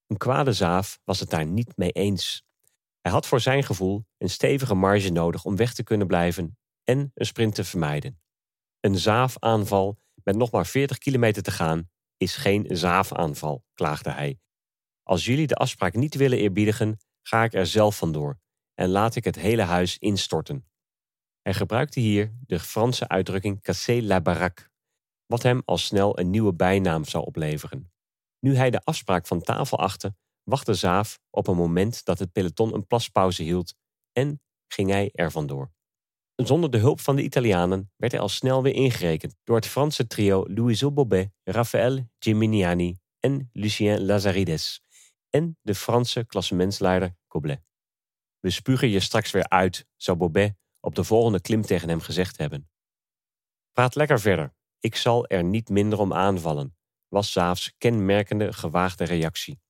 Een 0.06 0.16
kwade 0.16 0.52
Zaaf 0.52 0.98
was 1.04 1.20
het 1.20 1.30
daar 1.30 1.46
niet 1.46 1.76
mee 1.76 1.90
eens. 1.90 2.44
Hij 3.00 3.12
had 3.12 3.26
voor 3.26 3.40
zijn 3.40 3.64
gevoel 3.64 4.04
een 4.18 4.30
stevige 4.30 4.74
marge 4.74 5.10
nodig 5.10 5.44
om 5.44 5.56
weg 5.56 5.74
te 5.74 5.82
kunnen 5.82 6.06
blijven 6.06 6.58
en 6.84 7.10
een 7.14 7.26
sprint 7.26 7.54
te 7.54 7.64
vermijden. 7.64 8.20
Een 8.80 8.98
Zaaf-aanval 8.98 9.98
met 10.26 10.36
nog 10.36 10.50
maar 10.50 10.66
40 10.66 10.98
kilometer 10.98 11.42
te 11.42 11.50
gaan 11.50 11.90
is 12.16 12.36
geen 12.36 12.66
Zaaf-aanval, 12.68 13.64
klaagde 13.74 14.10
hij. 14.10 14.38
Als 15.02 15.24
jullie 15.24 15.46
de 15.46 15.54
afspraak 15.54 15.94
niet 15.94 16.14
willen 16.14 16.38
eerbiedigen, 16.38 16.98
ga 17.22 17.44
ik 17.44 17.54
er 17.54 17.66
zelf 17.66 17.96
vandoor 17.96 18.38
en 18.74 18.88
laat 18.88 19.14
ik 19.16 19.24
het 19.24 19.36
hele 19.36 19.62
huis 19.62 19.98
instorten. 19.98 20.68
Hij 21.42 21.54
gebruikte 21.54 22.00
hier 22.00 22.36
de 22.46 22.60
Franse 22.60 23.08
uitdrukking 23.08 23.62
casser 23.62 24.02
la 24.02 24.20
baraque, 24.20 24.68
wat 25.26 25.42
hem 25.42 25.62
al 25.64 25.78
snel 25.78 26.18
een 26.18 26.30
nieuwe 26.30 26.54
bijnaam 26.54 27.04
zou 27.04 27.24
opleveren. 27.24 27.92
Nu 28.40 28.56
hij 28.56 28.70
de 28.70 28.80
afspraak 28.84 29.26
van 29.26 29.40
tafel 29.40 29.78
achtte, 29.78 30.14
wachtte 30.42 30.74
Zaaf 30.74 31.18
op 31.30 31.46
een 31.46 31.56
moment 31.56 32.04
dat 32.04 32.18
het 32.18 32.32
peloton 32.32 32.74
een 32.74 32.86
plaspauze 32.86 33.42
hield 33.42 33.74
en 34.12 34.40
ging 34.66 34.90
hij 34.90 35.10
er 35.12 35.30
vandoor. 35.30 35.74
Zonder 36.36 36.70
de 36.70 36.78
hulp 36.78 37.00
van 37.00 37.16
de 37.16 37.22
Italianen 37.22 37.92
werd 37.96 38.12
hij 38.12 38.20
al 38.20 38.28
snel 38.28 38.62
weer 38.62 38.74
ingerekend 38.74 39.36
door 39.44 39.56
het 39.56 39.66
Franse 39.66 40.06
trio 40.06 40.44
Louis 40.48 40.80
Bobet, 40.80 41.30
Raphaël 41.42 42.08
Gimignani 42.18 42.98
en 43.20 43.50
Lucien 43.52 44.04
Lazarides 44.04 44.82
en 45.30 45.58
de 45.62 45.74
Franse 45.74 46.24
klassementsleider 46.26 47.16
Coblet. 47.28 47.62
We 48.40 48.50
spugen 48.50 48.88
je 48.88 49.00
straks 49.00 49.30
weer 49.30 49.48
uit, 49.48 49.86
zou 49.96 50.16
Bobet 50.16 50.56
op 50.80 50.94
de 50.94 51.04
volgende 51.04 51.40
klim 51.40 51.62
tegen 51.62 51.88
hem 51.88 52.00
gezegd 52.00 52.36
hebben. 52.36 52.70
Praat 53.72 53.94
lekker 53.94 54.20
verder, 54.20 54.54
ik 54.80 54.96
zal 54.96 55.26
er 55.26 55.44
niet 55.44 55.68
minder 55.68 55.98
om 55.98 56.12
aanvallen, 56.12 56.76
was 57.08 57.32
Zaafs 57.32 57.74
kenmerkende 57.78 58.52
gewaagde 58.52 59.04
reactie. 59.04 59.60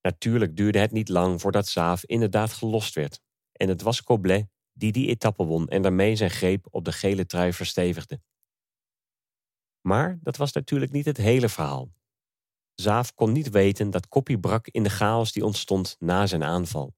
Natuurlijk 0.00 0.56
duurde 0.56 0.78
het 0.78 0.90
niet 0.90 1.08
lang 1.08 1.40
voordat 1.40 1.68
Zaaf 1.68 2.04
inderdaad 2.04 2.52
gelost 2.52 2.94
werd, 2.94 3.20
en 3.52 3.68
het 3.68 3.82
was 3.82 4.02
Coblet 4.02 4.48
die 4.76 4.92
die 4.92 5.08
etappe 5.08 5.44
won 5.44 5.68
en 5.68 5.82
daarmee 5.82 6.16
zijn 6.16 6.30
greep 6.30 6.66
op 6.70 6.84
de 6.84 6.92
gele 6.92 7.26
trui 7.26 7.52
verstevigde. 7.52 8.20
Maar 9.80 10.18
dat 10.22 10.36
was 10.36 10.52
natuurlijk 10.52 10.92
niet 10.92 11.04
het 11.04 11.16
hele 11.16 11.48
verhaal. 11.48 11.90
Zaaf 12.74 13.14
kon 13.14 13.32
niet 13.32 13.50
weten 13.50 13.90
dat 13.90 14.08
Koppie 14.08 14.38
brak 14.38 14.66
in 14.66 14.82
de 14.82 14.90
chaos 14.90 15.32
die 15.32 15.44
ontstond 15.44 15.96
na 15.98 16.26
zijn 16.26 16.44
aanval. 16.44 16.94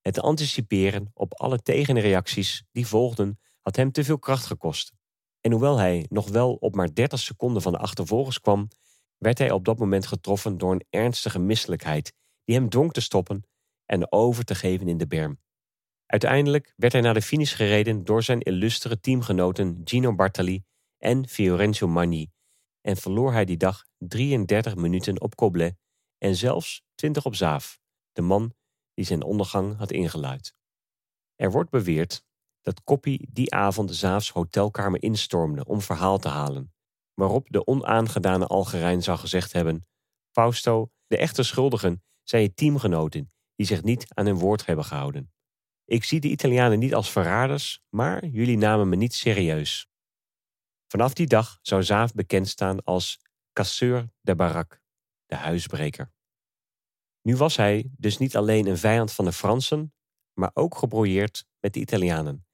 Het 0.00 0.20
anticiperen 0.20 1.10
op 1.14 1.34
alle 1.34 1.62
tegenreacties 1.62 2.64
die 2.72 2.86
volgden 2.86 3.40
had 3.60 3.76
hem 3.76 3.92
te 3.92 4.04
veel 4.04 4.18
kracht 4.18 4.46
gekost. 4.46 4.92
En 5.40 5.50
hoewel 5.50 5.78
hij 5.78 6.06
nog 6.08 6.28
wel 6.28 6.54
op 6.54 6.74
maar 6.74 6.94
30 6.94 7.18
seconden 7.18 7.62
van 7.62 7.72
de 7.72 7.78
achtervolgers 7.78 8.40
kwam, 8.40 8.68
werd 9.18 9.38
hij 9.38 9.50
op 9.50 9.64
dat 9.64 9.78
moment 9.78 10.06
getroffen 10.06 10.58
door 10.58 10.72
een 10.72 10.86
ernstige 10.90 11.38
misselijkheid 11.38 12.12
die 12.44 12.56
hem 12.56 12.68
dwong 12.68 12.92
te 12.92 13.00
stoppen 13.00 13.46
en 13.84 14.12
over 14.12 14.44
te 14.44 14.54
geven 14.54 14.88
in 14.88 14.98
de 14.98 15.06
berm. 15.06 15.38
Uiteindelijk 16.06 16.72
werd 16.76 16.92
hij 16.92 17.02
naar 17.02 17.14
de 17.14 17.22
finish 17.22 17.56
gereden 17.56 18.04
door 18.04 18.22
zijn 18.22 18.40
illustere 18.40 19.00
teamgenoten 19.00 19.80
Gino 19.84 20.14
Bartali 20.14 20.64
en 20.98 21.28
Fiorenzo 21.28 21.86
Magni 21.86 22.30
en 22.80 22.96
verloor 22.96 23.32
hij 23.32 23.44
die 23.44 23.56
dag 23.56 23.84
33 23.98 24.74
minuten 24.74 25.20
op 25.20 25.34
Coblet 25.34 25.76
en 26.18 26.36
zelfs 26.36 26.82
20 26.94 27.24
op 27.24 27.34
Zaaf, 27.34 27.78
de 28.12 28.22
man 28.22 28.54
die 28.94 29.04
zijn 29.04 29.22
ondergang 29.22 29.76
had 29.76 29.92
ingeluid. 29.92 30.54
Er 31.34 31.50
wordt 31.50 31.70
beweerd 31.70 32.24
dat 32.60 32.82
Koppie 32.82 33.28
die 33.32 33.54
avond 33.54 33.94
Zaafs 33.94 34.30
hotelkamer 34.30 35.02
instormde 35.02 35.64
om 35.64 35.80
verhaal 35.80 36.18
te 36.18 36.28
halen, 36.28 36.74
waarop 37.14 37.48
de 37.50 37.66
onaangedane 37.66 38.46
Algerijn 38.46 39.02
zou 39.02 39.18
gezegd 39.18 39.52
hebben: 39.52 39.86
Fausto, 40.30 40.90
de 41.06 41.16
echte 41.16 41.42
schuldigen 41.42 42.02
zijn 42.22 42.42
je 42.42 42.54
teamgenoten 42.54 43.32
die 43.54 43.66
zich 43.66 43.82
niet 43.82 44.06
aan 44.14 44.26
hun 44.26 44.38
woord 44.38 44.66
hebben 44.66 44.84
gehouden. 44.84 45.32
Ik 45.88 46.04
zie 46.04 46.20
de 46.20 46.28
Italianen 46.28 46.78
niet 46.78 46.94
als 46.94 47.10
verraders, 47.10 47.82
maar 47.88 48.26
jullie 48.26 48.56
namen 48.56 48.88
me 48.88 48.96
niet 48.96 49.14
serieus. 49.14 49.88
Vanaf 50.86 51.12
die 51.12 51.26
dag 51.26 51.58
zou 51.62 51.82
Zaaf 51.82 52.14
bekend 52.14 52.48
staan 52.48 52.84
als 52.84 53.20
casseur 53.52 54.08
de 54.20 54.34
barak, 54.34 54.80
de 55.26 55.34
huisbreker. 55.34 56.12
Nu 57.22 57.36
was 57.36 57.56
hij 57.56 57.90
dus 57.96 58.18
niet 58.18 58.36
alleen 58.36 58.66
een 58.66 58.78
vijand 58.78 59.12
van 59.12 59.24
de 59.24 59.32
Fransen, 59.32 59.94
maar 60.32 60.50
ook 60.54 60.76
gebrouilleerd 60.76 61.46
met 61.60 61.72
de 61.72 61.80
Italianen. 61.80 62.46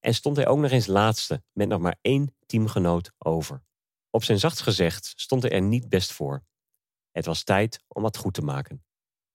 En 0.00 0.14
stond 0.14 0.36
hij 0.36 0.46
ook 0.46 0.58
nog 0.58 0.70
eens 0.70 0.86
laatste 0.86 1.42
met 1.52 1.68
nog 1.68 1.80
maar 1.80 1.98
één 2.00 2.36
teamgenoot 2.46 3.12
over. 3.18 3.64
Op 4.10 4.24
zijn 4.24 4.38
zachtst 4.38 4.62
gezegd 4.62 5.12
stond 5.16 5.42
hij 5.42 5.50
er 5.50 5.62
niet 5.62 5.88
best 5.88 6.12
voor. 6.12 6.44
Het 7.10 7.26
was 7.26 7.42
tijd 7.42 7.84
om 7.88 8.02
wat 8.02 8.16
goed 8.16 8.34
te 8.34 8.42
maken. 8.42 8.84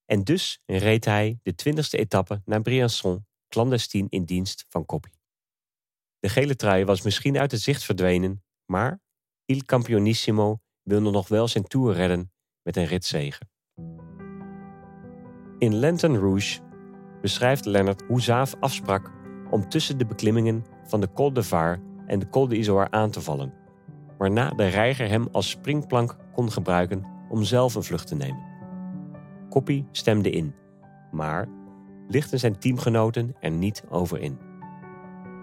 En 0.06 0.24
dus 0.24 0.62
reed 0.66 1.06
hij 1.06 1.40
de 1.44 1.56
twintigste 1.56 1.98
etappe 1.98 2.42
naar 2.46 2.62
Briançon, 2.62 3.26
clandestien 3.52 4.08
in 4.10 4.26
dienst 4.26 4.66
van 4.70 4.86
Koppie. 4.86 5.20
De 6.20 6.30
gele 6.30 6.56
trui 6.56 6.86
was 6.86 7.02
misschien 7.02 7.38
uit 7.38 7.52
het 7.52 7.62
zicht 7.62 7.84
verdwenen, 7.84 8.44
maar 8.66 9.00
Il 9.46 9.66
Campionissimo 9.66 10.60
wilde 10.82 11.12
nog 11.12 11.28
wel 11.28 11.48
zijn 11.48 11.64
tour 11.64 11.94
redden 11.94 12.32
met 12.62 12.76
een 12.76 12.86
ritzege. 12.86 13.42
In 15.58 15.76
Lantern 15.76 16.18
Rouge 16.18 16.60
beschrijft 17.22 17.66
Lennart 17.66 18.04
hoe 18.08 18.22
Zaaf 18.22 18.56
afsprak 18.60 19.12
om 19.50 19.70
tussen 19.70 19.98
de 19.98 20.06
beklimmingen 20.06 20.66
van 20.84 21.02
de 21.02 21.12
Col 21.14 21.34
de 21.34 21.44
Var 21.44 21.80
en 22.06 22.20
de 22.20 22.30
Col 22.30 22.48
de 22.48 22.58
Izoar 22.58 22.92
aan 22.92 23.12
te 23.12 23.22
vallen, 23.22 23.54
waarna 24.18 24.50
de 24.50 24.68
reiger 24.68 25.08
hem 25.08 25.28
als 25.32 25.50
springplank 25.50 26.18
kon 26.34 26.52
gebruiken 26.52 27.06
om 27.30 27.44
zelf 27.44 27.76
een 27.76 27.84
vlucht 27.84 28.08
te 28.08 28.16
nemen. 28.16 28.50
Koppie 29.50 29.88
stemde 29.92 30.30
in, 30.30 30.56
maar 31.12 31.48
lichten 32.08 32.40
zijn 32.40 32.60
teamgenoten 32.60 33.36
er 33.40 33.52
niet 33.52 33.84
over 33.90 34.20
in. 34.20 34.40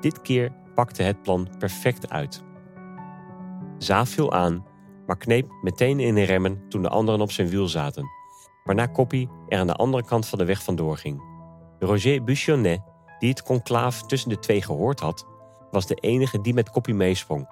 Dit 0.00 0.22
keer 0.22 0.52
pakte 0.74 1.02
het 1.02 1.22
plan 1.22 1.48
perfect 1.58 2.10
uit. 2.10 2.42
Zaaf 3.78 4.08
viel 4.08 4.32
aan, 4.32 4.66
maar 5.06 5.16
kneep 5.16 5.50
meteen 5.62 6.00
in 6.00 6.14
de 6.14 6.22
remmen 6.22 6.68
toen 6.68 6.82
de 6.82 6.88
anderen 6.88 7.20
op 7.20 7.30
zijn 7.30 7.48
wiel 7.48 7.68
zaten, 7.68 8.06
waarna 8.64 8.86
Koppie 8.86 9.28
er 9.48 9.58
aan 9.58 9.66
de 9.66 9.74
andere 9.74 10.04
kant 10.04 10.26
van 10.26 10.38
de 10.38 10.44
weg 10.44 10.62
vandoor 10.62 10.96
ging. 10.96 11.22
Roger 11.78 12.24
Buchonnet, 12.24 12.80
die 13.18 13.28
het 13.28 13.42
conclaaf 13.42 14.02
tussen 14.02 14.28
de 14.28 14.38
twee 14.38 14.62
gehoord 14.62 15.00
had, 15.00 15.26
was 15.70 15.86
de 15.86 15.94
enige 15.94 16.40
die 16.40 16.54
met 16.54 16.70
Koppie 16.70 16.94
meesprong. 16.94 17.48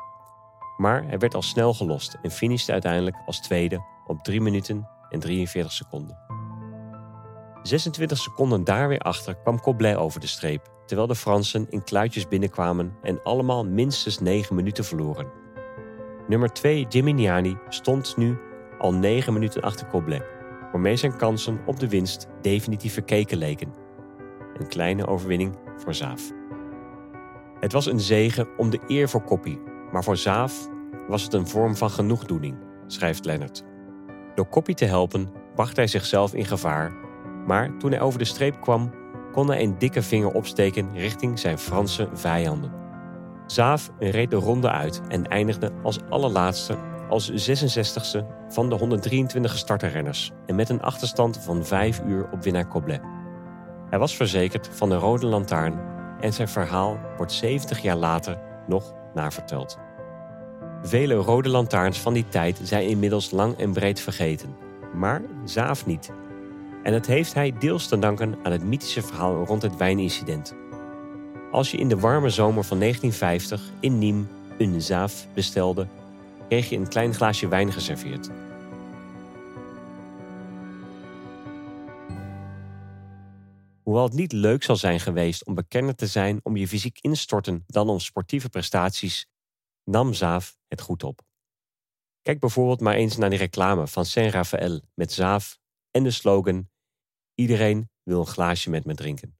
Maar 0.76 1.04
hij 1.06 1.18
werd 1.18 1.34
al 1.34 1.42
snel 1.42 1.74
gelost 1.74 2.18
en 2.22 2.30
finishte 2.30 2.72
uiteindelijk 2.72 3.16
als 3.26 3.40
tweede 3.40 3.84
op 4.06 4.22
3 4.22 4.40
minuten 4.40 4.88
en 5.08 5.20
43 5.20 5.72
seconden. 5.72 6.35
26 7.66 8.18
seconden 8.18 8.64
daar 8.64 8.88
weer 8.88 8.98
achter 8.98 9.34
kwam 9.34 9.60
Coblet 9.60 9.96
over 9.96 10.20
de 10.20 10.26
streep, 10.26 10.70
terwijl 10.86 11.08
de 11.08 11.14
Fransen 11.14 11.66
in 11.70 11.84
kluitjes 11.84 12.28
binnenkwamen 12.28 12.96
en 13.02 13.22
allemaal 13.22 13.64
minstens 13.64 14.18
9 14.18 14.54
minuten 14.54 14.84
verloren. 14.84 15.26
Nummer 16.28 16.52
2 16.52 16.86
Gimignani 16.88 17.56
stond 17.68 18.16
nu 18.16 18.38
al 18.78 18.94
9 18.94 19.32
minuten 19.32 19.62
achter 19.62 19.86
Coblet, 19.86 20.24
waarmee 20.72 20.96
zijn 20.96 21.16
kansen 21.16 21.60
op 21.66 21.80
de 21.80 21.88
winst 21.88 22.26
definitief 22.40 22.92
verkeken 22.92 23.38
leken. 23.38 23.74
Een 24.58 24.68
kleine 24.68 25.06
overwinning 25.06 25.58
voor 25.76 25.94
Zaaf. 25.94 26.30
Het 27.60 27.72
was 27.72 27.86
een 27.86 28.00
zegen 28.00 28.48
om 28.56 28.70
de 28.70 28.80
eer 28.86 29.08
voor 29.08 29.22
Koppie, 29.22 29.62
maar 29.92 30.04
voor 30.04 30.16
Zaaf 30.16 30.68
was 31.08 31.22
het 31.22 31.32
een 31.32 31.48
vorm 31.48 31.76
van 31.76 31.90
genoegdoening, 31.90 32.56
schrijft 32.86 33.24
Lennart. 33.24 33.64
Door 34.34 34.46
Koppie 34.46 34.74
te 34.74 34.84
helpen 34.84 35.28
bracht 35.54 35.76
hij 35.76 35.86
zichzelf 35.86 36.34
in 36.34 36.44
gevaar 36.44 37.04
maar 37.46 37.76
toen 37.78 37.90
hij 37.90 38.00
over 38.00 38.18
de 38.18 38.24
streep 38.24 38.60
kwam, 38.60 38.90
kon 39.32 39.48
hij 39.48 39.62
een 39.62 39.78
dikke 39.78 40.02
vinger 40.02 40.32
opsteken 40.32 40.88
richting 40.94 41.38
zijn 41.38 41.58
Franse 41.58 42.08
vijanden. 42.12 42.72
Zaaf 43.46 43.90
reed 43.98 44.30
de 44.30 44.36
ronde 44.36 44.70
uit 44.70 45.00
en 45.08 45.28
eindigde 45.28 45.72
als 45.82 45.98
allerlaatste 46.08 46.76
als 47.08 47.30
66ste 47.30 48.26
van 48.48 48.68
de 48.68 48.74
123 48.74 49.50
gestarte 49.50 49.86
renners 49.86 50.32
en 50.46 50.54
met 50.54 50.68
een 50.68 50.82
achterstand 50.82 51.38
van 51.38 51.64
5 51.64 52.00
uur 52.06 52.28
op 52.32 52.42
winnaar 52.42 52.68
Coblet. 52.68 53.00
Hij 53.90 53.98
was 53.98 54.16
verzekerd 54.16 54.68
van 54.72 54.88
de 54.88 54.94
Rode 54.94 55.26
Lantaarn 55.26 55.80
en 56.20 56.32
zijn 56.32 56.48
verhaal 56.48 56.98
wordt 57.16 57.32
70 57.32 57.82
jaar 57.82 57.96
later 57.96 58.38
nog 58.66 58.94
naverteld. 59.14 59.78
Vele 60.82 61.14
rode 61.14 61.48
lantaarns 61.48 62.00
van 62.00 62.12
die 62.12 62.28
tijd 62.28 62.60
zijn 62.62 62.88
inmiddels 62.88 63.30
lang 63.30 63.58
en 63.58 63.72
breed 63.72 64.00
vergeten, 64.00 64.56
maar 64.94 65.22
Zaaf 65.44 65.86
niet. 65.86 66.12
En 66.86 66.92
dat 66.92 67.06
heeft 67.06 67.34
hij 67.34 67.58
deels 67.58 67.88
te 67.88 67.98
danken 67.98 68.38
aan 68.42 68.52
het 68.52 68.62
mythische 68.62 69.02
verhaal 69.02 69.44
rond 69.44 69.62
het 69.62 69.76
wijnincident. 69.76 70.54
Als 71.52 71.70
je 71.70 71.76
in 71.76 71.88
de 71.88 71.98
warme 71.98 72.30
zomer 72.30 72.64
van 72.64 72.78
1950 72.78 73.72
in 73.80 73.98
Nîmes 73.98 74.58
een 74.58 74.82
Zaaf 74.82 75.26
bestelde, 75.34 75.86
kreeg 76.48 76.68
je 76.68 76.76
een 76.76 76.88
klein 76.88 77.14
glaasje 77.14 77.48
wijn 77.48 77.72
geserveerd. 77.72 78.30
Hoewel 83.82 84.02
het 84.04 84.12
niet 84.12 84.32
leuk 84.32 84.62
zal 84.62 84.76
zijn 84.76 85.00
geweest 85.00 85.46
om 85.46 85.54
bekender 85.54 85.94
te 85.94 86.06
zijn 86.06 86.40
om 86.42 86.56
je 86.56 86.68
fysiek 86.68 86.98
instorten 87.00 87.64
dan 87.66 87.88
om 87.88 88.00
sportieve 88.00 88.48
prestaties, 88.48 89.26
nam 89.84 90.14
Zaaf 90.14 90.56
het 90.68 90.80
goed 90.80 91.02
op. 91.02 91.20
Kijk 92.22 92.40
bijvoorbeeld 92.40 92.80
maar 92.80 92.94
eens 92.94 93.16
naar 93.16 93.30
die 93.30 93.38
reclame 93.38 93.86
van 93.86 94.04
Saint 94.04 94.32
Raphaël 94.32 94.80
met 94.94 95.12
Zaaf 95.12 95.58
en 95.90 96.02
de 96.02 96.10
slogan: 96.10 96.68
Iedereen 97.36 97.90
wil 98.02 98.20
een 98.20 98.26
glaasje 98.26 98.70
met 98.70 98.84
me 98.84 98.94
drinken. 98.94 99.38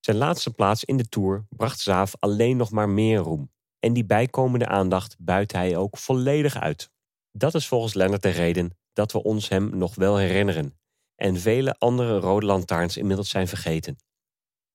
Zijn 0.00 0.16
laatste 0.16 0.50
plaats 0.50 0.84
in 0.84 0.96
de 0.96 1.08
Tour 1.08 1.46
bracht 1.48 1.80
Zaaf 1.80 2.14
alleen 2.18 2.56
nog 2.56 2.70
maar 2.70 2.88
meer 2.88 3.18
roem. 3.18 3.52
En 3.78 3.92
die 3.92 4.04
bijkomende 4.04 4.66
aandacht 4.66 5.16
buit 5.18 5.52
hij 5.52 5.76
ook 5.76 5.98
volledig 5.98 6.56
uit. 6.56 6.90
Dat 7.30 7.54
is 7.54 7.68
volgens 7.68 7.94
Lennart 7.94 8.22
de 8.22 8.28
reden 8.28 8.78
dat 8.92 9.12
we 9.12 9.22
ons 9.22 9.48
hem 9.48 9.76
nog 9.76 9.94
wel 9.94 10.16
herinneren 10.16 10.78
en 11.14 11.36
vele 11.36 11.78
andere 11.78 12.18
rode 12.18 12.46
lantaarns 12.46 12.96
inmiddels 12.96 13.28
zijn 13.28 13.48
vergeten. 13.48 13.96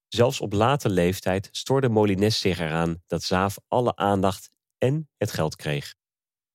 Zelfs 0.08 0.42
op 0.42 0.54
late 0.54 0.90
leeftijd 0.90 1.50
stoorde 1.52 1.90
Molines 1.90 2.40
zich 2.40 2.60
eraan 2.60 3.04
dat 3.08 3.24
Zaaf 3.24 3.58
alle 3.68 3.96
aandacht 3.96 4.50
en 4.78 5.10
het 5.18 5.32
geld 5.32 5.56
kreeg, 5.56 5.96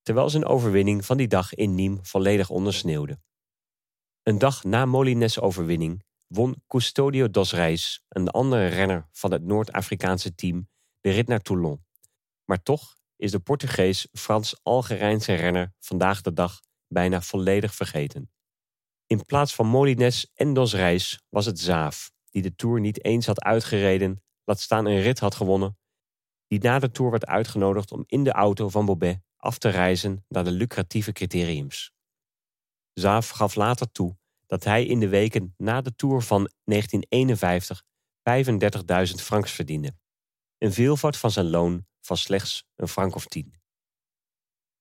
terwijl 0.03 0.31
zijn 0.31 0.47
overwinning 0.47 1.05
van 1.05 1.17
die 1.17 1.29
dag 1.29 1.55
in 1.55 1.77
Nîmes 1.77 2.01
volledig 2.03 2.51
ondersneeuwde. 2.51 3.19
Een 4.27 4.39
dag 4.39 4.65
na 4.65 4.85
Molines' 4.85 5.41
overwinning 5.41 6.05
won 6.27 6.63
Custodio 6.67 7.31
dos 7.31 7.53
Reis, 7.53 8.05
een 8.09 8.29
andere 8.29 8.67
renner 8.67 9.09
van 9.13 9.33
het 9.33 9.43
Noord-Afrikaanse 9.43 10.35
team, 10.35 10.69
de 11.01 11.11
rit 11.11 11.29
naar 11.29 11.41
Toulon. 11.41 11.85
Maar 12.45 12.63
toch 12.63 12.97
is 13.17 13.31
de 13.31 13.39
Portugees 13.39 14.09
Frans-Algerijnse 14.13 15.35
renner 15.35 15.75
vandaag 15.79 16.21
de 16.21 16.33
dag 16.33 16.61
bijna 16.89 17.21
volledig 17.21 17.75
vergeten. 17.75 18.31
In 19.07 19.25
plaats 19.25 19.55
van 19.55 19.67
Molines 19.67 20.31
en 20.35 20.55
Dos 20.55 20.75
Reis 20.75 21.21
was 21.29 21.47
het 21.47 21.59
Zaaf, 21.59 22.11
die 22.31 22.43
de 22.43 22.55
Tour 22.55 22.81
niet 22.81 23.05
eens 23.05 23.27
had 23.27 23.43
uitgereden, 23.43 24.23
laat 24.45 24.61
staan 24.61 24.87
een 24.87 25.01
rit 25.01 25.19
had 25.19 25.35
gewonnen, 25.35 25.79
die 26.47 26.61
na 26.61 26.79
de 26.79 26.91
Tour 26.91 27.11
werd 27.11 27.27
uitgenodigd 27.27 27.93
om 27.93 28.05
in 28.07 28.25
de 28.25 28.33
auto 28.33 28.69
van 28.69 28.87
Bobet 28.87 29.21
af 29.37 29.59
te 29.59 29.69
reizen 29.69 30.25
naar 30.29 30.45
de 30.45 30.53
lucratieve 30.53 31.13
criteriums. 31.13 31.95
Zaaf 32.99 33.29
gaf 33.29 33.55
later 33.55 33.93
toe 33.93 34.17
dat 34.47 34.65
hij 34.65 34.87
in 34.87 35.01
de 35.01 35.09
weken 35.09 35.55
na 35.57 35.81
de 35.81 35.95
Tour 35.97 36.23
van 36.23 36.51
1951 36.65 37.83
35.000 39.11 39.25
francs 39.25 39.53
verdiende, 39.53 39.97
een 40.59 40.73
veelvoud 40.73 41.17
van 41.17 41.31
zijn 41.31 41.51
loon 41.51 41.87
van 42.01 42.17
slechts 42.17 42.65
een 42.75 42.89
frank 42.89 43.15
of 43.15 43.27
tien. 43.27 43.55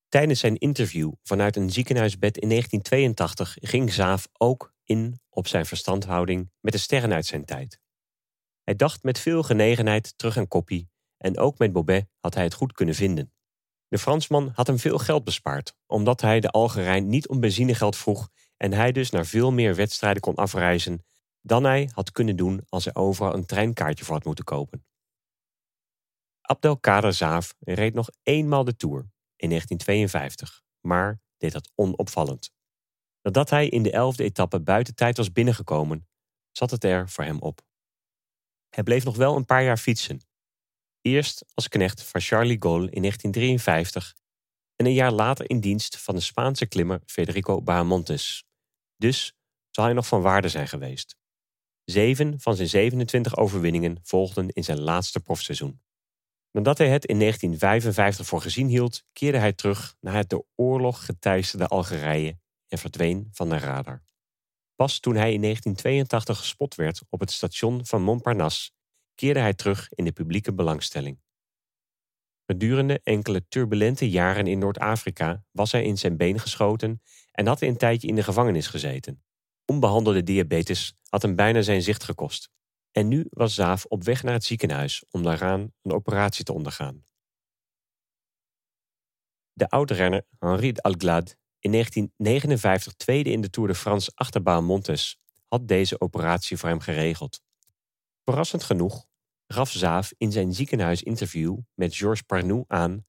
Tijdens 0.08 0.39
zijn 0.39 0.58
interview 0.58 1.12
vanuit 1.23 1.56
een 1.56 1.71
ziekenhuisbed 1.71 2.38
in 2.38 2.49
1982 2.49 3.58
ging 3.62 3.93
Zaaf 3.93 4.28
ook 4.38 4.73
in 4.84 5.19
op 5.30 5.47
zijn 5.47 5.65
verstandhouding 5.65 6.51
met 6.60 6.73
de 6.73 6.80
sterren 6.80 7.13
uit 7.13 7.25
zijn 7.25 7.45
tijd. 7.45 7.80
Hij 8.63 8.75
dacht 8.75 9.04
met 9.04 9.19
veel 9.19 9.43
genegenheid 9.43 10.17
terug 10.17 10.38
aan 10.38 10.47
Koppie 10.47 10.89
en 11.17 11.38
ook 11.38 11.58
met 11.58 11.71
Bobet 11.71 12.08
had 12.19 12.34
hij 12.34 12.43
het 12.43 12.54
goed 12.54 12.73
kunnen 12.73 12.95
vinden. 12.95 13.35
De 13.95 14.01
Fransman 14.01 14.51
had 14.53 14.67
hem 14.67 14.79
veel 14.79 14.97
geld 14.97 15.23
bespaard, 15.23 15.75
omdat 15.86 16.21
hij 16.21 16.39
de 16.39 16.49
Algerijn 16.49 17.08
niet 17.08 17.27
om 17.27 17.39
benzinegeld 17.39 17.97
vroeg 17.97 18.29
en 18.58 18.73
hij 18.73 18.91
dus 18.91 19.10
naar 19.10 19.25
veel 19.25 19.51
meer 19.51 19.75
wedstrijden 19.75 20.21
kon 20.21 20.36
afreizen 20.36 21.05
dan 21.41 21.63
hij 21.63 21.89
had 21.93 22.12
kunnen 22.12 22.36
doen 22.36 22.65
als 22.69 22.84
hij 22.84 22.95
overal 22.95 23.34
een 23.34 23.45
treinkaartje 23.45 24.05
voor 24.05 24.13
had 24.15 24.25
moeten 24.25 24.43
kopen. 24.43 24.86
Abdelkader 26.41 27.13
Zaaf 27.13 27.55
reed 27.60 27.93
nog 27.93 28.10
eenmaal 28.23 28.63
de 28.63 28.75
Tour 28.75 28.97
in 29.36 29.49
1952, 29.49 30.62
maar 30.79 31.21
deed 31.38 31.51
dat 31.51 31.71
onopvallend. 31.75 32.51
Nadat 33.21 33.49
hij 33.49 33.67
in 33.67 33.84
de 33.84 33.91
elfde 33.91 34.23
etappe 34.23 34.62
buiten 34.62 34.95
tijd 34.95 35.17
was 35.17 35.31
binnengekomen, 35.31 36.08
zat 36.51 36.71
het 36.71 36.84
er 36.84 37.10
voor 37.10 37.23
hem 37.23 37.39
op. 37.39 37.62
Hij 38.69 38.84
bleef 38.84 39.03
nog 39.03 39.15
wel 39.15 39.36
een 39.36 39.45
paar 39.45 39.63
jaar 39.63 39.77
fietsen. 39.77 40.19
Eerst 41.08 41.46
als 41.54 41.68
knecht 41.68 42.04
van 42.04 42.22
Charlie 42.22 42.58
Gaulle 42.60 42.89
in 42.89 43.02
1953 43.02 44.15
en 44.76 44.86
een 44.86 44.94
jaar 44.94 45.12
later 45.12 45.50
in 45.50 45.60
dienst 45.60 45.98
van 45.98 46.15
de 46.15 46.22
Spaanse 46.22 46.65
klimmer 46.65 47.02
Federico 47.06 47.62
Bahamontes. 47.62 48.44
Dus 48.98 49.34
zal 49.70 49.84
hij 49.84 49.94
nog 49.94 50.08
van 50.08 50.22
waarde 50.22 50.50
zijn 50.50 50.68
geweest. 50.68 51.15
Zeven 51.84 52.39
van 52.39 52.56
zijn 52.56 52.68
27 52.68 53.38
overwinningen 53.38 54.00
volgden 54.04 54.50
in 54.50 54.63
zijn 54.63 54.80
laatste 54.80 55.20
profseizoen. 55.20 55.82
Nadat 56.52 56.78
hij 56.78 56.89
het 56.89 57.06
in 57.06 57.20
1955 57.20 58.26
voor 58.26 58.41
gezien 58.41 58.68
hield, 58.68 59.04
keerde 59.13 59.38
hij 59.38 59.54
terug 59.54 59.96
naar 60.00 60.15
het 60.15 60.30
door 60.30 60.46
oorlog 60.56 61.06
geteisterde 61.06 61.68
Algerije 61.68 62.39
en 62.68 62.78
verdween 62.78 63.30
van 63.32 63.50
de 63.50 63.58
radar. 63.58 64.04
Pas 64.76 65.00
toen 65.00 65.15
hij 65.15 65.34
in 65.34 65.41
1982 65.41 66.38
gespot 66.38 66.76
werd 66.76 67.02
op 67.10 67.20
het 67.20 67.32
station 67.32 67.86
van 67.86 68.02
Montparnasse, 68.02 68.72
keerde 69.15 69.39
hij 69.39 69.54
terug 69.54 69.89
in 69.89 70.06
de 70.06 70.12
publieke 70.12 70.54
belangstelling. 70.54 71.19
Gedurende 72.45 72.99
enkele 73.04 73.47
turbulente 73.47 74.10
jaren 74.10 74.47
in 74.47 74.60
Noord-Afrika 74.60 75.43
was 75.51 75.71
hij 75.71 75.84
in 75.84 75.97
zijn 75.97 76.17
been 76.17 76.39
geschoten 76.39 77.01
en 77.32 77.47
had 77.47 77.62
een 77.62 77.78
tijdje 77.78 78.08
in 78.08 78.15
de 78.15 78.23
gevangenis 78.23 78.67
gezeten. 78.67 79.23
Onbehandelde 79.65 80.23
diabetes 80.23 80.93
had 81.10 81.21
hem 81.21 81.36
bijna 81.36 81.62
zijn 81.62 81.82
zicht 81.82 82.04
gekost. 82.04 82.49
En 82.91 83.08
nu 83.08 83.25
was 83.30 83.54
Zaaf 83.54 83.86
op 83.86 84.04
weg 84.04 84.23
naar 84.23 84.34
het 84.34 84.43
ziekenhuis 84.43 85.06
om 85.10 85.23
daaraan 85.23 85.73
een 85.82 85.91
operatie 85.91 86.43
te 86.43 86.54
ondergaan. 86.54 87.06
De 89.54 89.69
oud-renner 89.69 90.25
Henri 90.39 90.73
Alglad, 90.75 91.36
in 91.60 91.71
1959 91.71 92.93
tweede 92.93 93.32
in 93.32 93.41
de 93.41 93.49
Tour 93.49 93.69
de 93.69 93.75
France 93.75 94.12
achterbaan 94.13 94.63
Montes, 94.63 95.19
had 95.47 95.67
deze 95.67 96.01
operatie 96.01 96.58
voor 96.58 96.69
hem 96.69 96.80
geregeld. 96.80 97.41
Verrassend 98.25 98.63
genoeg 98.63 99.05
gaf 99.47 99.71
Zaaf 99.71 100.13
in 100.17 100.31
zijn 100.31 100.53
ziekenhuisinterview 100.53 101.57
met 101.73 101.95
Georges 101.95 102.21
Parnou 102.21 102.63
aan 102.67 103.05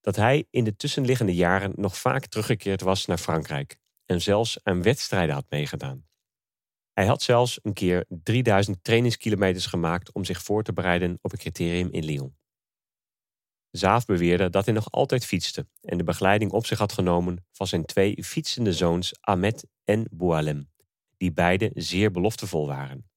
dat 0.00 0.16
hij 0.16 0.46
in 0.50 0.64
de 0.64 0.76
tussenliggende 0.76 1.34
jaren 1.34 1.72
nog 1.76 1.98
vaak 1.98 2.26
teruggekeerd 2.26 2.80
was 2.80 3.06
naar 3.06 3.18
Frankrijk 3.18 3.76
en 4.06 4.22
zelfs 4.22 4.58
aan 4.62 4.82
wedstrijden 4.82 5.34
had 5.34 5.44
meegedaan. 5.48 6.06
Hij 6.92 7.06
had 7.06 7.22
zelfs 7.22 7.58
een 7.62 7.72
keer 7.72 8.04
3000 8.08 8.84
trainingskilometers 8.84 9.66
gemaakt 9.66 10.12
om 10.12 10.24
zich 10.24 10.42
voor 10.42 10.62
te 10.62 10.72
bereiden 10.72 11.18
op 11.20 11.32
een 11.32 11.38
criterium 11.38 11.88
in 11.90 12.04
Lyon. 12.04 12.36
Zaaf 13.70 14.04
beweerde 14.04 14.50
dat 14.50 14.64
hij 14.64 14.74
nog 14.74 14.90
altijd 14.90 15.24
fietste 15.24 15.66
en 15.80 15.98
de 15.98 16.04
begeleiding 16.04 16.52
op 16.52 16.66
zich 16.66 16.78
had 16.78 16.92
genomen 16.92 17.46
van 17.52 17.66
zijn 17.66 17.84
twee 17.84 18.24
fietsende 18.24 18.72
zoons 18.72 19.12
Ahmed 19.20 19.66
en 19.84 20.06
Boualem, 20.10 20.70
die 21.16 21.32
beide 21.32 21.70
zeer 21.74 22.10
beloftevol 22.10 22.66
waren. 22.66 23.12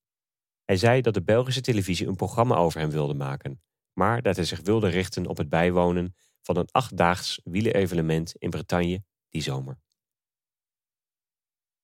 Hij 0.67 0.77
zei 0.77 1.01
dat 1.01 1.13
de 1.13 1.23
Belgische 1.23 1.62
televisie 1.62 2.08
een 2.08 2.15
programma 2.15 2.56
over 2.56 2.80
hem 2.80 2.89
wilde 2.89 3.13
maken, 3.13 3.62
maar 3.93 4.21
dat 4.21 4.36
hij 4.36 4.45
zich 4.45 4.62
wilde 4.62 4.88
richten 4.88 5.25
op 5.25 5.38
het 5.38 5.49
bijwonen 5.49 6.15
van 6.41 6.58
een 6.58 6.71
achtdaags 6.71 7.41
wielerevenement 7.43 8.36
in 8.36 8.49
Bretagne 8.49 9.03
die 9.30 9.41
zomer. 9.41 9.80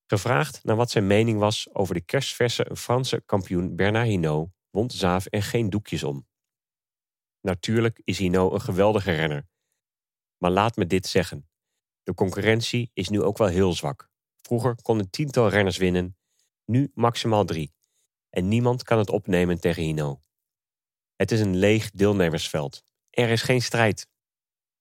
Gevraagd 0.06 0.64
naar 0.64 0.76
wat 0.76 0.92
zijn 0.92 1.08
mening 1.08 1.40
was 1.40 1.74
over 1.74 1.94
de 1.94 2.02
kerstverse 2.02 2.70
Franse 2.76 3.24
kampioen 3.26 3.76
Bernard 3.76 4.08
Hinault, 4.08 4.50
wond 4.70 4.94
Zaaf 4.94 5.26
er 5.30 5.44
geen 5.44 5.70
doekjes 5.70 6.04
om. 6.04 6.28
Natuurlijk 7.42 8.02
is 8.04 8.18
Hinault 8.18 8.54
een 8.54 8.62
geweldige 8.62 9.12
renner. 9.12 9.48
Maar 10.38 10.52
laat 10.52 10.76
me 10.76 10.86
dit 10.86 11.08
zeggen. 11.08 11.50
De 12.04 12.14
concurrentie 12.14 12.92
is 12.94 13.10
nu 13.10 13.22
ook 13.22 13.38
wel 13.38 13.48
heel 13.48 13.74
zwak. 13.74 14.10
Vroeger 14.42 14.82
kon 14.82 15.00
een 15.00 15.10
tiental 15.10 15.50
renners 15.50 15.78
winnen, 15.78 16.18
nu 16.66 16.92
maximaal 16.94 17.46
drie. 17.46 17.74
En 18.34 18.48
niemand 18.48 18.84
kan 18.84 18.98
het 18.98 19.10
opnemen 19.10 19.60
tegen 19.60 19.84
Hinault. 19.84 20.20
Het 21.16 21.32
is 21.32 21.40
een 21.40 21.56
leeg 21.56 21.92
deelnemersveld. 21.92 22.84
Er 23.10 23.30
is 23.30 23.42
geen 23.42 23.62
strijd. 23.62 24.08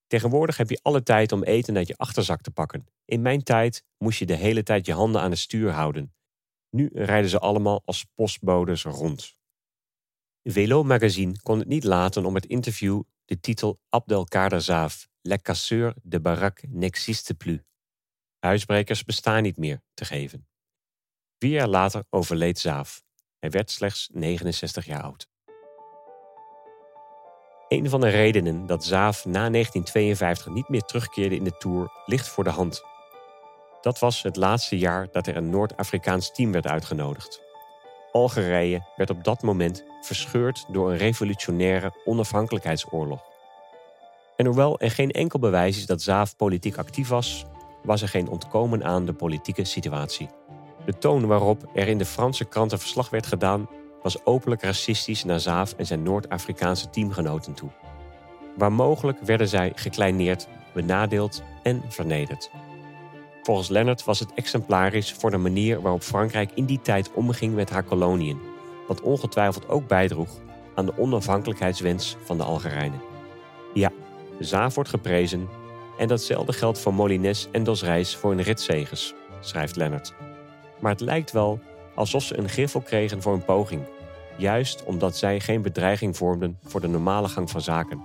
Tegenwoordig 0.07 0.57
heb 0.57 0.71
je 0.71 0.79
alle 0.83 1.03
tijd 1.03 1.33
om 1.33 1.43
eten 1.43 1.77
uit 1.77 1.89
je 1.89 1.97
achterzak 1.97 2.41
te 2.41 2.51
pakken. 2.51 2.87
In 3.05 3.23
mijn 3.23 3.43
tijd 3.43 3.85
moest 3.99 4.19
je 4.19 4.27
de 4.27 4.35
hele 4.35 4.63
tijd 4.63 4.87
je 4.87 4.93
handen 4.93 5.21
aan 5.21 5.31
het 5.31 5.39
stuur 5.39 5.71
houden. 5.71 6.15
Nu 6.71 6.91
rijden 6.93 7.31
ze 7.31 7.39
allemaal 7.39 7.83
als 7.85 8.05
postbodes 8.15 8.83
rond. 8.83 9.37
Velo 10.43 10.83
Magazine 10.83 11.41
kon 11.43 11.59
het 11.59 11.69
niet 11.69 11.85
laten 11.85 12.25
om 12.25 12.35
het 12.35 12.47
interview 12.47 13.03
de 13.25 13.41
titel 13.41 13.81
Abdelkader 13.89 14.61
Zaaf, 14.61 15.09
Le 15.21 15.43
Casseur 15.43 15.95
de 16.03 16.21
Barak 16.21 16.63
n'existe 16.69 17.35
plus. 17.35 17.61
Huisbrekers 18.39 19.05
bestaan 19.05 19.43
niet 19.43 19.57
meer 19.57 19.83
te 19.95 20.05
geven. 20.05 20.49
Vier 21.39 21.53
jaar 21.53 21.69
later 21.69 22.05
overleed 22.11 22.59
Zaaf. 22.59 23.03
Hij 23.43 23.51
werd 23.51 23.71
slechts 23.71 24.09
69 24.13 24.87
jaar 24.87 25.03
oud. 25.03 25.29
Een 27.69 27.89
van 27.89 28.01
de 28.01 28.09
redenen 28.09 28.67
dat 28.67 28.85
Zaaf 28.85 29.25
na 29.25 29.51
1952 29.51 30.47
niet 30.47 30.69
meer 30.69 30.81
terugkeerde 30.81 31.37
in 31.37 31.45
de 31.45 31.57
Tour 31.59 31.91
ligt 32.07 32.29
voor 32.29 32.45
de 32.45 32.51
hand. 32.51 32.83
Dat 33.81 33.99
was 33.99 34.23
het 34.23 34.37
laatste 34.37 34.79
jaar 34.79 35.09
dat 35.13 35.27
er 35.27 35.37
een 35.37 35.51
Noord-Afrikaans 35.51 36.33
team 36.33 36.53
werd 36.53 36.67
uitgenodigd. 36.67 37.43
Algerije 38.13 38.87
werd 38.97 39.11
op 39.11 39.25
dat 39.25 39.43
moment 39.43 39.85
verscheurd 40.01 40.65
door 40.69 40.91
een 40.91 40.99
revolutionaire 40.99 41.93
onafhankelijkheidsoorlog. 42.05 43.23
En 44.37 44.47
hoewel 44.47 44.81
er 44.81 44.91
geen 44.91 45.11
enkel 45.11 45.39
bewijs 45.39 45.77
is 45.77 45.87
dat 45.87 46.03
Zaaf 46.03 46.37
politiek 46.37 46.77
actief 46.77 47.09
was, 47.09 47.45
was 47.83 48.03
er 48.03 48.09
geen 48.09 48.29
ontkomen 48.29 48.85
aan 48.85 49.07
de 49.07 49.13
politieke 49.13 49.65
situatie. 49.65 50.29
De 50.85 50.99
toon 50.99 51.27
waarop 51.27 51.71
er 51.75 51.89
in 51.89 51.99
de 51.99 52.05
Franse 52.05 52.45
kranten 52.45 52.79
verslag 52.79 53.11
werd 53.11 53.27
gedaan, 53.27 53.69
was 54.03 54.25
openlijk 54.25 54.63
racistisch 54.63 55.25
naar 55.25 55.41
Zaaf 55.41 55.73
en 55.77 55.87
zijn 55.87 56.03
Noord-Afrikaanse 56.03 56.91
teamgenoten 56.91 57.55
toe. 57.55 57.71
Waar 58.57 58.73
mogelijk 58.73 59.21
werden 59.21 59.49
zij 59.49 59.73
gekleineerd, 59.75 60.49
benadeeld 60.75 61.43
en 61.63 61.83
vernederd. 61.89 62.51
Volgens 63.43 63.69
Leonard 63.69 64.05
was 64.05 64.19
het 64.19 64.35
exemplarisch 64.35 65.13
voor 65.13 65.31
de 65.31 65.37
manier 65.37 65.81
waarop 65.81 66.03
Frankrijk 66.03 66.51
in 66.55 66.65
die 66.65 66.81
tijd 66.81 67.13
omging 67.13 67.55
met 67.55 67.71
haar 67.71 67.83
koloniën, 67.83 68.41
wat 68.89 69.01
ongetwijfeld 69.01 69.69
ook 69.69 69.89
bijdroeg 69.89 70.31
aan 70.75 70.87
de 70.87 70.99
onafhankelijkheidswens 70.99 72.17
van 72.25 72.37
de 72.37 72.43
Algerijnen. 72.43 73.01
Ja, 73.75 73.91
Zaaf 74.39 74.75
wordt 74.75 74.91
geprezen 74.91 75.49
en 75.99 76.09
datzelfde 76.09 76.53
geldt 76.53 76.79
voor 76.79 76.95
Molines 76.95 77.49
en 77.53 77.65
Dos 77.65 77.83
Reis 77.83 78.17
voor 78.17 78.31
hun 78.31 78.43
ritzegers, 78.43 79.15
schrijft 79.41 79.77
Leonard. 79.77 80.15
Maar 80.83 80.93
het 80.93 81.01
lijkt 81.01 81.33
wel 81.33 81.61
alsof 81.95 82.23
ze 82.23 82.39
een 82.39 82.49
griffel 82.49 82.81
kregen 82.81 83.23
voor 83.23 83.33
een 83.33 83.45
poging, 83.45 83.83
juist 84.37 84.85
omdat 84.85 85.17
zij 85.17 85.41
geen 85.41 85.63
bedreiging 85.63 86.17
vormden 86.17 86.59
voor 86.63 86.81
de 86.81 86.89
normale 86.89 87.29
gang 87.29 87.51
van 87.51 87.61
zaken. 87.61 88.03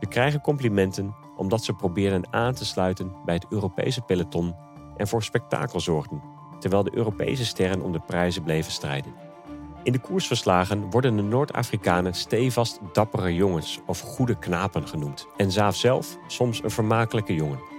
Ze 0.00 0.08
krijgen 0.08 0.40
complimenten 0.40 1.14
omdat 1.36 1.64
ze 1.64 1.72
probeerden 1.72 2.26
aan 2.30 2.54
te 2.54 2.64
sluiten 2.64 3.12
bij 3.24 3.34
het 3.34 3.46
Europese 3.48 4.00
peloton 4.00 4.54
en 4.96 5.08
voor 5.08 5.22
spektakel 5.22 5.80
zorgden, 5.80 6.22
terwijl 6.60 6.82
de 6.82 6.96
Europese 6.96 7.44
sterren 7.44 7.82
om 7.82 7.92
de 7.92 8.00
prijzen 8.00 8.42
bleven 8.42 8.72
strijden. 8.72 9.14
In 9.82 9.92
de 9.92 9.98
koersverslagen 9.98 10.90
worden 10.90 11.16
de 11.16 11.22
Noord-Afrikanen 11.22 12.14
stevast 12.14 12.80
dappere 12.92 13.34
jongens 13.34 13.80
of 13.86 14.00
goede 14.00 14.38
knapen 14.38 14.88
genoemd 14.88 15.26
en 15.36 15.50
Zaaf 15.50 15.76
zelf 15.76 16.16
soms 16.26 16.62
een 16.62 16.70
vermakelijke 16.70 17.34
jongen. 17.34 17.75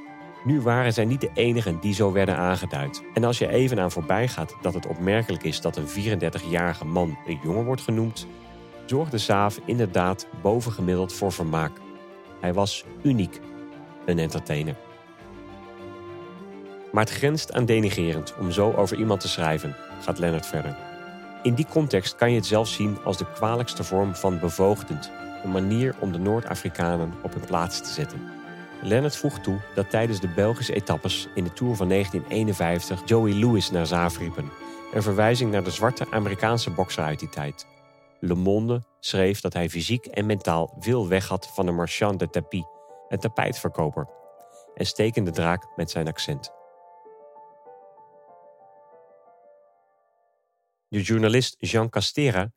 Nu 0.47 0.61
waren 0.61 0.93
zij 0.93 1.05
niet 1.05 1.21
de 1.21 1.29
enigen 1.33 1.79
die 1.79 1.93
zo 1.93 2.11
werden 2.11 2.37
aangeduid. 2.37 3.03
En 3.13 3.23
als 3.23 3.37
je 3.37 3.47
even 3.47 3.79
aan 3.79 3.91
voorbij 3.91 4.27
gaat 4.27 4.55
dat 4.61 4.73
het 4.73 4.87
opmerkelijk 4.87 5.43
is 5.43 5.61
dat 5.61 5.77
een 5.77 6.19
34-jarige 6.19 6.85
man 6.85 7.17
een 7.25 7.39
jongen 7.43 7.65
wordt 7.65 7.81
genoemd, 7.81 8.27
zorgde 8.85 9.17
Zaaf 9.17 9.59
inderdaad 9.65 10.27
bovengemiddeld 10.41 11.13
voor 11.13 11.31
vermaak. 11.31 11.71
Hij 12.39 12.53
was 12.53 12.85
uniek, 13.03 13.39
een 14.05 14.19
entertainer. 14.19 14.75
Maar 16.91 17.03
het 17.03 17.13
grenst 17.13 17.53
aan 17.53 17.65
denigerend 17.65 18.35
om 18.39 18.51
zo 18.51 18.71
over 18.71 18.97
iemand 18.97 19.19
te 19.19 19.27
schrijven, 19.27 19.75
gaat 20.01 20.19
Leonard 20.19 20.45
verder. 20.45 20.77
In 21.43 21.53
die 21.53 21.67
context 21.69 22.15
kan 22.15 22.29
je 22.29 22.35
het 22.35 22.45
zelfs 22.45 22.73
zien 22.73 22.97
als 23.03 23.17
de 23.17 23.31
kwalijkste 23.33 23.83
vorm 23.83 24.15
van 24.15 24.39
bevoogdend, 24.39 25.11
een 25.43 25.51
manier 25.51 25.95
om 25.99 26.11
de 26.11 26.19
Noord-Afrikanen 26.19 27.13
op 27.23 27.33
hun 27.33 27.45
plaats 27.45 27.81
te 27.81 27.89
zetten. 27.89 28.36
Leonard 28.81 29.17
voegt 29.17 29.43
toe 29.43 29.59
dat 29.75 29.89
tijdens 29.89 30.19
de 30.19 30.27
Belgische 30.27 30.73
etappes 30.73 31.27
in 31.35 31.43
de 31.43 31.53
Tour 31.53 31.75
van 31.75 31.89
1951 31.89 33.01
Joey 33.05 33.33
Lewis 33.33 33.71
naar 33.71 33.85
Zaaf 33.85 34.17
riepen, 34.17 34.51
een 34.93 35.01
verwijzing 35.01 35.51
naar 35.51 35.63
de 35.63 35.71
zwarte 35.71 36.11
Amerikaanse 36.11 36.71
bokser 36.71 37.03
uit 37.03 37.19
die 37.19 37.29
tijd. 37.29 37.67
Le 38.19 38.35
Monde 38.35 38.83
schreef 38.99 39.41
dat 39.41 39.53
hij 39.53 39.69
fysiek 39.69 40.05
en 40.05 40.25
mentaal 40.25 40.75
veel 40.79 41.07
weg 41.07 41.27
had 41.27 41.47
van 41.53 41.65
de 41.65 41.71
marchand 41.71 42.19
de 42.19 42.29
tapis, 42.29 42.63
een 43.09 43.19
tapijtverkoper, 43.19 44.07
en 44.75 44.85
stekende 44.85 45.31
draak 45.31 45.67
met 45.75 45.91
zijn 45.91 46.07
accent. 46.07 46.51
De 50.87 51.01
journalist 51.01 51.55
Jean 51.59 51.89
Castera 51.89 52.51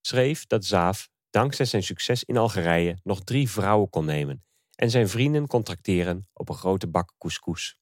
schreef 0.00 0.46
dat 0.46 0.64
Zaaf 0.64 1.08
dankzij 1.30 1.64
zijn 1.64 1.82
succes 1.82 2.24
in 2.24 2.36
Algerije 2.36 2.98
nog 3.02 3.20
drie 3.20 3.50
vrouwen 3.50 3.90
kon 3.90 4.04
nemen 4.04 4.44
en 4.74 4.90
zijn 4.90 5.08
vrienden 5.08 5.46
contracteren 5.46 6.28
op 6.32 6.48
een 6.48 6.54
grote 6.54 6.86
bak 6.86 7.14
couscous. 7.18 7.76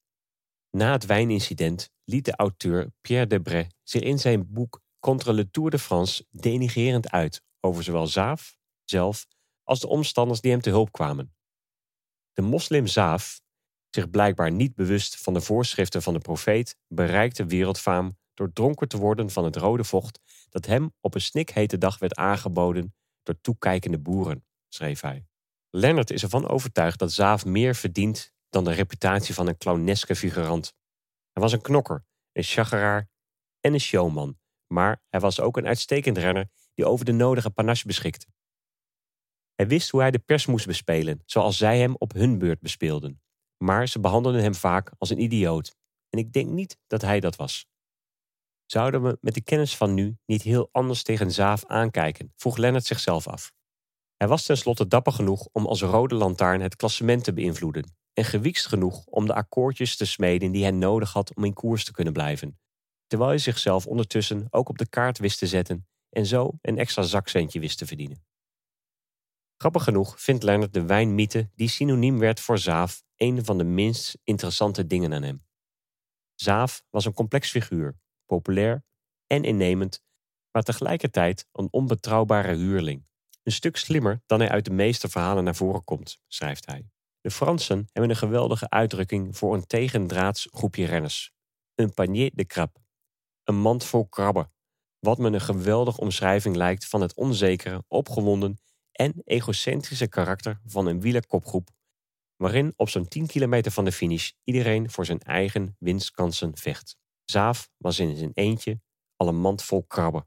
Na 0.71 0.93
het 0.93 1.07
wijnincident 1.07 1.91
liet 2.05 2.25
de 2.25 2.37
auteur 2.37 2.93
Pierre 3.01 3.27
Debray 3.27 3.71
zich 3.83 4.03
in 4.03 4.19
zijn 4.19 4.53
boek 4.53 4.81
Contre 4.99 5.33
le 5.33 5.51
Tour 5.51 5.71
de 5.71 5.79
France 5.79 6.27
denigerend 6.31 7.11
uit 7.11 7.43
over 7.61 7.83
zowel 7.83 8.07
Zaaf 8.07 8.57
zelf 8.85 9.27
als 9.63 9.81
de 9.81 9.89
omstanders 9.89 10.41
die 10.41 10.51
hem 10.51 10.61
te 10.61 10.71
hulp 10.71 10.93
kwamen. 10.93 11.35
De 12.33 12.43
moslim 12.43 12.87
Zaaf, 12.87 13.41
zich 13.91 14.11
blijkbaar 14.11 14.51
niet 14.51 14.75
bewust 14.75 15.17
van 15.17 15.35
de 15.35 15.41
voorschriften 15.41 16.03
van 16.03 16.13
de 16.13 16.19
profeet, 16.19 16.77
bereikte 16.89 17.47
wereldfaam 17.47 18.19
door 18.35 18.53
dronken 18.53 18.89
te 18.89 18.97
worden 18.97 19.31
van 19.31 19.45
het 19.45 19.57
rode 19.57 19.85
vocht 19.85 20.21
dat 20.49 20.67
hem 20.67 20.93
op 21.01 21.15
een 21.15 21.21
snikhete 21.21 21.79
dag 21.79 21.99
werd 21.99 22.15
aangeboden 22.15 22.95
door 23.23 23.41
toekijkende 23.41 23.99
boeren, 23.99 24.45
schreef 24.69 25.01
hij. 25.01 25.27
Leonard 25.75 26.11
is 26.11 26.23
ervan 26.23 26.49
overtuigd 26.49 26.99
dat 26.99 27.13
Zaaf 27.13 27.45
meer 27.45 27.75
verdient 27.75 28.33
dan 28.49 28.65
de 28.65 28.73
reputatie 28.73 29.35
van 29.35 29.47
een 29.47 29.59
clowneske 29.59 30.17
figurant. 30.17 30.75
Hij 31.33 31.43
was 31.43 31.53
een 31.53 31.61
knokker, 31.61 32.05
een 32.33 32.43
chageraar 32.43 33.09
en 33.61 33.73
een 33.73 33.81
showman, 33.81 34.39
maar 34.67 35.03
hij 35.09 35.21
was 35.21 35.41
ook 35.41 35.57
een 35.57 35.67
uitstekend 35.67 36.19
renner 36.19 36.49
die 36.75 36.87
over 36.87 37.05
de 37.05 37.13
nodige 37.13 37.51
panache 37.51 37.87
beschikte. 37.87 38.27
Hij 39.55 39.67
wist 39.67 39.91
hoe 39.91 40.01
hij 40.01 40.11
de 40.11 40.19
pers 40.19 40.47
moest 40.47 40.67
bespelen, 40.67 41.23
zoals 41.25 41.57
zij 41.57 41.79
hem 41.79 41.95
op 41.99 42.13
hun 42.13 42.39
beurt 42.39 42.61
bespeelden. 42.61 43.23
Maar 43.57 43.89
ze 43.89 44.01
behandelden 44.01 44.43
hem 44.43 44.55
vaak 44.55 44.93
als 44.99 45.11
een 45.11 45.21
idioot. 45.23 45.77
En 46.09 46.19
ik 46.19 46.33
denk 46.33 46.51
niet 46.51 46.79
dat 46.87 47.03
hij 47.03 47.21
dat 47.21 47.37
was. 47.37 47.67
Zouden 48.67 49.03
we 49.03 49.19
met 49.21 49.35
de 49.35 49.43
kennis 49.43 49.77
van 49.77 49.95
nu 49.95 50.17
niet 50.27 50.43
heel 50.43 50.69
anders 50.73 51.03
tegen 51.03 51.31
Zaaf 51.31 51.65
aankijken? 51.65 52.33
vroeg 52.37 52.57
Lennart 52.57 52.87
zichzelf 52.87 53.27
af. 53.29 53.53
Hij 54.23 54.31
was 54.31 54.45
tenslotte 54.45 54.87
dapper 54.87 55.13
genoeg 55.13 55.49
om 55.53 55.67
als 55.67 55.83
rode 55.83 56.15
lantaarn 56.15 56.61
het 56.61 56.77
klassement 56.77 57.25
te 57.25 57.33
beïnvloeden 57.33 57.97
en 58.13 58.25
gewiekst 58.25 58.67
genoeg 58.67 59.05
om 59.05 59.27
de 59.27 59.35
akkoordjes 59.35 59.97
te 59.97 60.05
smeden 60.05 60.53
die 60.53 60.63
hij 60.63 60.71
nodig 60.71 61.13
had 61.13 61.37
om 61.37 61.45
in 61.45 61.53
koers 61.53 61.85
te 61.85 61.93
kunnen 61.93 62.13
blijven, 62.13 62.59
terwijl 63.07 63.31
hij 63.31 63.39
zichzelf 63.39 63.87
ondertussen 63.87 64.47
ook 64.51 64.69
op 64.69 64.79
de 64.79 64.89
kaart 64.89 65.19
wist 65.19 65.39
te 65.39 65.47
zetten 65.47 65.89
en 66.09 66.27
zo 66.27 66.53
een 66.61 66.79
extra 66.79 67.03
zakcentje 67.03 67.61
wist 67.61 67.79
te 67.79 67.87
verdienen. 67.87 68.25
Grappig 69.57 69.85
genoeg 69.85 70.21
vindt 70.21 70.43
Leonard 70.43 70.73
de 70.73 70.85
wijnmythe 70.85 71.51
die 71.55 71.69
synoniem 71.69 72.19
werd 72.19 72.41
voor 72.41 72.59
Zaaf 72.59 73.03
een 73.17 73.45
van 73.45 73.59
de 73.59 73.65
minst 73.65 74.19
interessante 74.25 74.87
dingen 74.87 75.15
aan 75.15 75.23
hem. 75.23 75.41
Zaaf 76.35 76.85
was 76.91 77.05
een 77.05 77.15
complex 77.15 77.51
figuur, 77.51 77.97
populair 78.27 78.85
en 79.27 79.45
innemend, 79.45 80.03
maar 80.51 80.63
tegelijkertijd 80.63 81.49
een 81.53 81.69
onbetrouwbare 81.71 82.55
huurling. 82.55 83.11
Een 83.43 83.53
stuk 83.53 83.77
slimmer 83.77 84.23
dan 84.27 84.41
hij 84.41 84.49
uit 84.49 84.65
de 84.65 84.71
meeste 84.71 85.09
verhalen 85.09 85.45
naar 85.45 85.55
voren 85.55 85.85
komt, 85.85 86.19
schrijft 86.27 86.67
hij. 86.67 86.91
De 87.21 87.31
Fransen 87.31 87.89
hebben 87.93 88.11
een 88.11 88.17
geweldige 88.17 88.69
uitdrukking 88.69 89.37
voor 89.37 89.55
een 89.55 89.67
tegendraads 89.67 90.49
groepje 90.51 90.87
renners. 90.87 91.33
Een 91.75 91.95
panier 91.95 92.31
de 92.35 92.47
crab. 92.47 92.77
Een 93.45 93.57
mand 93.57 93.85
vol 93.85 94.07
krabben. 94.07 94.53
Wat 94.99 95.19
me 95.19 95.31
een 95.31 95.41
geweldige 95.41 96.01
omschrijving 96.01 96.57
lijkt 96.57 96.87
van 96.87 97.01
het 97.01 97.15
onzekere, 97.15 97.85
opgewonden 97.89 98.61
en 98.93 99.23
egocentrische 99.25 100.09
karakter 100.09 100.61
van 100.67 100.87
een 100.87 101.01
wielerkopgroep, 101.01 101.71
waarin 102.37 102.73
op 102.77 102.89
zo'n 102.89 103.09
10 103.09 103.27
kilometer 103.27 103.73
van 103.73 103.85
de 103.85 103.93
finish 103.93 104.31
iedereen 104.45 104.91
voor 104.91 105.07
zijn 105.07 105.21
eigen 105.21 105.77
winstkansen 105.79 106.57
vecht. 106.57 106.97
Zaaf 107.25 107.71
was 107.77 107.99
in 107.99 108.17
zijn 108.17 108.33
eentje 108.35 108.81
al 109.17 109.29
een 109.29 109.41
mand 109.41 109.63
vol 109.63 109.85
krabben. 109.85 110.27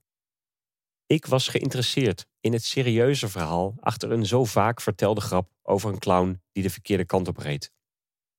Ik 1.07 1.25
was 1.25 1.47
geïnteresseerd 1.47 2.27
in 2.39 2.53
het 2.53 2.63
serieuze 2.63 3.29
verhaal 3.29 3.75
achter 3.79 4.11
een 4.11 4.25
zo 4.25 4.45
vaak 4.45 4.81
vertelde 4.81 5.21
grap 5.21 5.51
over 5.61 5.89
een 5.89 5.99
clown 5.99 6.41
die 6.51 6.63
de 6.63 6.69
verkeerde 6.69 7.05
kant 7.05 7.27
op 7.27 7.37
reed. 7.37 7.71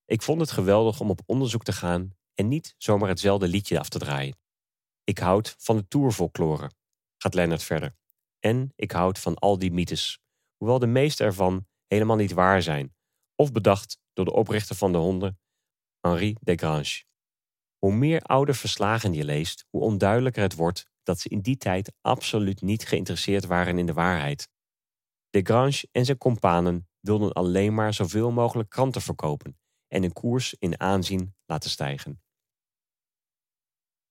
Ik 0.05 0.21
vond 0.21 0.41
het 0.41 0.51
geweldig 0.51 0.99
om 0.99 1.09
op 1.09 1.21
onderzoek 1.25 1.63
te 1.63 1.71
gaan 1.71 2.15
en 2.33 2.47
niet 2.47 2.75
zomaar 2.77 3.09
hetzelfde 3.09 3.47
liedje 3.47 3.79
af 3.79 3.89
te 3.89 3.99
draaien. 3.99 4.37
Ik 5.03 5.17
houd 5.17 5.55
van 5.57 5.77
de 5.77 5.87
tourfolklore, 5.87 6.71
gaat 7.17 7.33
Lennart 7.33 7.63
verder. 7.63 7.95
En 8.39 8.73
ik 8.75 8.91
houd 8.91 9.19
van 9.19 9.35
al 9.35 9.57
die 9.57 9.71
mythes, 9.71 10.19
hoewel 10.57 10.79
de 10.79 10.87
meeste 10.87 11.23
ervan 11.23 11.67
helemaal 11.85 12.15
niet 12.15 12.31
waar 12.31 12.61
zijn, 12.61 12.95
of 13.35 13.51
bedacht 13.51 13.99
door 14.13 14.25
de 14.25 14.33
oprichter 14.33 14.75
van 14.75 14.91
de 14.91 14.97
honden, 14.97 15.39
Henri 15.99 16.35
Desgrange. 16.39 17.03
Hoe 17.77 17.93
meer 17.93 18.21
oude 18.21 18.53
verslagen 18.53 19.13
je 19.13 19.23
leest, 19.23 19.65
hoe 19.69 19.81
onduidelijker 19.81 20.41
het 20.41 20.55
wordt 20.55 20.85
dat 21.07 21.19
ze 21.19 21.29
in 21.29 21.41
die 21.41 21.57
tijd 21.57 21.93
absoluut 22.01 22.61
niet 22.61 22.87
geïnteresseerd 22.87 23.45
waren 23.45 23.77
in 23.77 23.85
de 23.85 23.93
waarheid. 23.93 24.49
Desgrange 25.29 25.87
en 25.91 26.05
zijn 26.05 26.17
companen 26.17 26.87
wilden 26.99 27.33
alleen 27.33 27.73
maar 27.73 27.93
zoveel 27.93 28.31
mogelijk 28.31 28.69
kranten 28.69 29.01
verkopen 29.01 29.59
en 29.87 30.01
hun 30.01 30.13
koers 30.13 30.53
in 30.59 30.79
aanzien 30.79 31.35
laten 31.45 31.69
stijgen. 31.69 32.21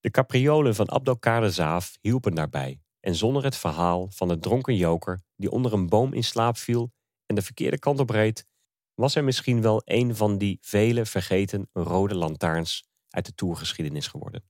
De 0.01 0.11
capriolen 0.11 0.75
van 0.75 0.91
Abdelkader 0.91 1.53
Zaaf 1.53 1.97
hielpen 2.01 2.35
daarbij 2.35 2.81
en 3.01 3.15
zonder 3.15 3.45
het 3.45 3.57
verhaal 3.57 4.11
van 4.11 4.29
de 4.29 4.39
dronken 4.39 4.77
joker 4.77 5.23
die 5.37 5.51
onder 5.51 5.73
een 5.73 5.89
boom 5.89 6.13
in 6.13 6.25
slaap 6.25 6.57
viel 6.57 6.93
en 7.27 7.35
de 7.35 7.43
verkeerde 7.43 7.79
kant 7.79 8.01
op 8.01 8.11
reed, 8.11 8.47
was 8.95 9.15
er 9.15 9.25
misschien 9.25 9.63
wel 9.63 9.83
een 9.85 10.17
van 10.17 10.39
die 10.39 10.59
vele 10.61 11.07
vergeten 11.07 11.69
rode 11.73 12.15
lantaarns 12.15 12.89
uit 13.09 13.27
de 13.27 13.35
toergeschiedenis 13.35 14.07
geworden. 14.07 14.45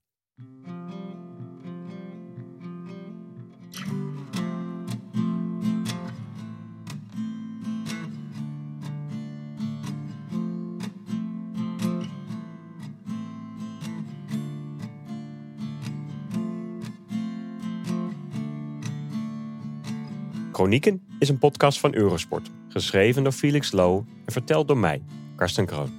Chronieken 20.57 21.01
is 21.19 21.29
een 21.29 21.37
podcast 21.37 21.79
van 21.79 21.95
Eurosport, 21.95 22.51
geschreven 22.67 23.23
door 23.23 23.31
Felix 23.31 23.71
Low 23.71 24.03
en 24.25 24.31
verteld 24.31 24.67
door 24.67 24.77
mij, 24.77 25.01
Karsten 25.35 25.65
Kroon. 25.65 25.91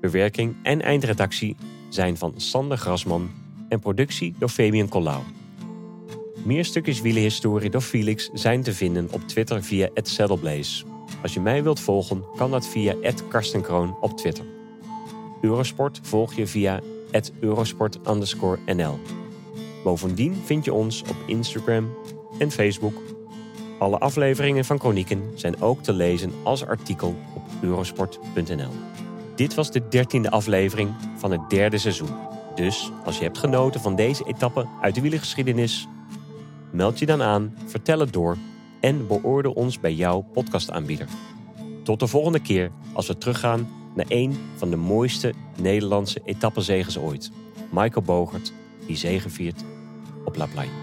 Bewerking 0.00 0.54
en 0.62 0.82
eindredactie 0.82 1.56
zijn 1.88 2.16
van 2.16 2.32
Sander 2.36 2.78
Grasman 2.78 3.30
en 3.68 3.80
productie 3.80 4.34
door 4.38 4.48
Fabian 4.48 4.88
Collau. 4.88 5.22
Meer 6.44 6.64
stukjes 6.64 7.00
wielenhistorie 7.00 7.70
door 7.70 7.80
Felix 7.80 8.30
zijn 8.32 8.62
te 8.62 8.72
vinden 8.72 9.08
op 9.12 9.28
Twitter 9.28 9.62
via 9.62 9.88
@saddleblaze. 9.94 10.84
Als 11.22 11.34
je 11.34 11.40
mij 11.40 11.62
wilt 11.62 11.80
volgen, 11.80 12.24
kan 12.36 12.50
dat 12.50 12.66
via 12.66 12.94
@karstenkroon 13.28 13.96
op 14.00 14.16
Twitter. 14.16 14.44
Eurosport 15.40 16.00
volg 16.02 16.34
je 16.34 16.46
via 16.46 16.80
@eurosport_nl. 17.40 18.98
Bovendien 19.84 20.34
vind 20.44 20.64
je 20.64 20.72
ons 20.72 21.02
op 21.02 21.16
Instagram 21.26 21.94
en 22.38 22.50
Facebook 22.50 22.94
alle 23.82 23.98
afleveringen 23.98 24.64
van 24.64 24.78
Chronieken 24.78 25.30
zijn 25.34 25.60
ook 25.60 25.82
te 25.82 25.92
lezen 25.92 26.32
als 26.42 26.66
artikel 26.66 27.16
op 27.34 27.42
eurosport.nl. 27.62 28.70
Dit 29.34 29.54
was 29.54 29.70
de 29.70 29.88
dertiende 29.88 30.30
aflevering 30.30 30.90
van 31.16 31.30
het 31.30 31.50
derde 31.50 31.78
seizoen. 31.78 32.08
Dus 32.54 32.90
als 33.04 33.18
je 33.18 33.24
hebt 33.24 33.38
genoten 33.38 33.80
van 33.80 33.96
deze 33.96 34.24
etappe 34.26 34.66
uit 34.80 34.94
de 34.94 35.00
wielergeschiedenis, 35.00 35.88
meld 36.72 36.98
je 36.98 37.06
dan 37.06 37.22
aan, 37.22 37.54
vertel 37.66 37.98
het 37.98 38.12
door 38.12 38.36
en 38.80 39.06
beoordeel 39.06 39.52
ons 39.52 39.80
bij 39.80 39.94
jouw 39.94 40.20
podcastaanbieder. 40.32 41.06
Tot 41.82 42.00
de 42.00 42.06
volgende 42.06 42.40
keer 42.40 42.70
als 42.92 43.06
we 43.06 43.18
teruggaan 43.18 43.68
naar 43.94 44.06
een 44.08 44.36
van 44.56 44.70
de 44.70 44.76
mooiste 44.76 45.34
Nederlandse 45.60 46.20
etappezegens 46.24 46.98
ooit. 46.98 47.30
Michael 47.70 48.04
Bogert, 48.04 48.52
die 48.86 48.96
zegeviert 48.96 49.64
op 50.24 50.36
La 50.36 50.46
Plagne. 50.46 50.81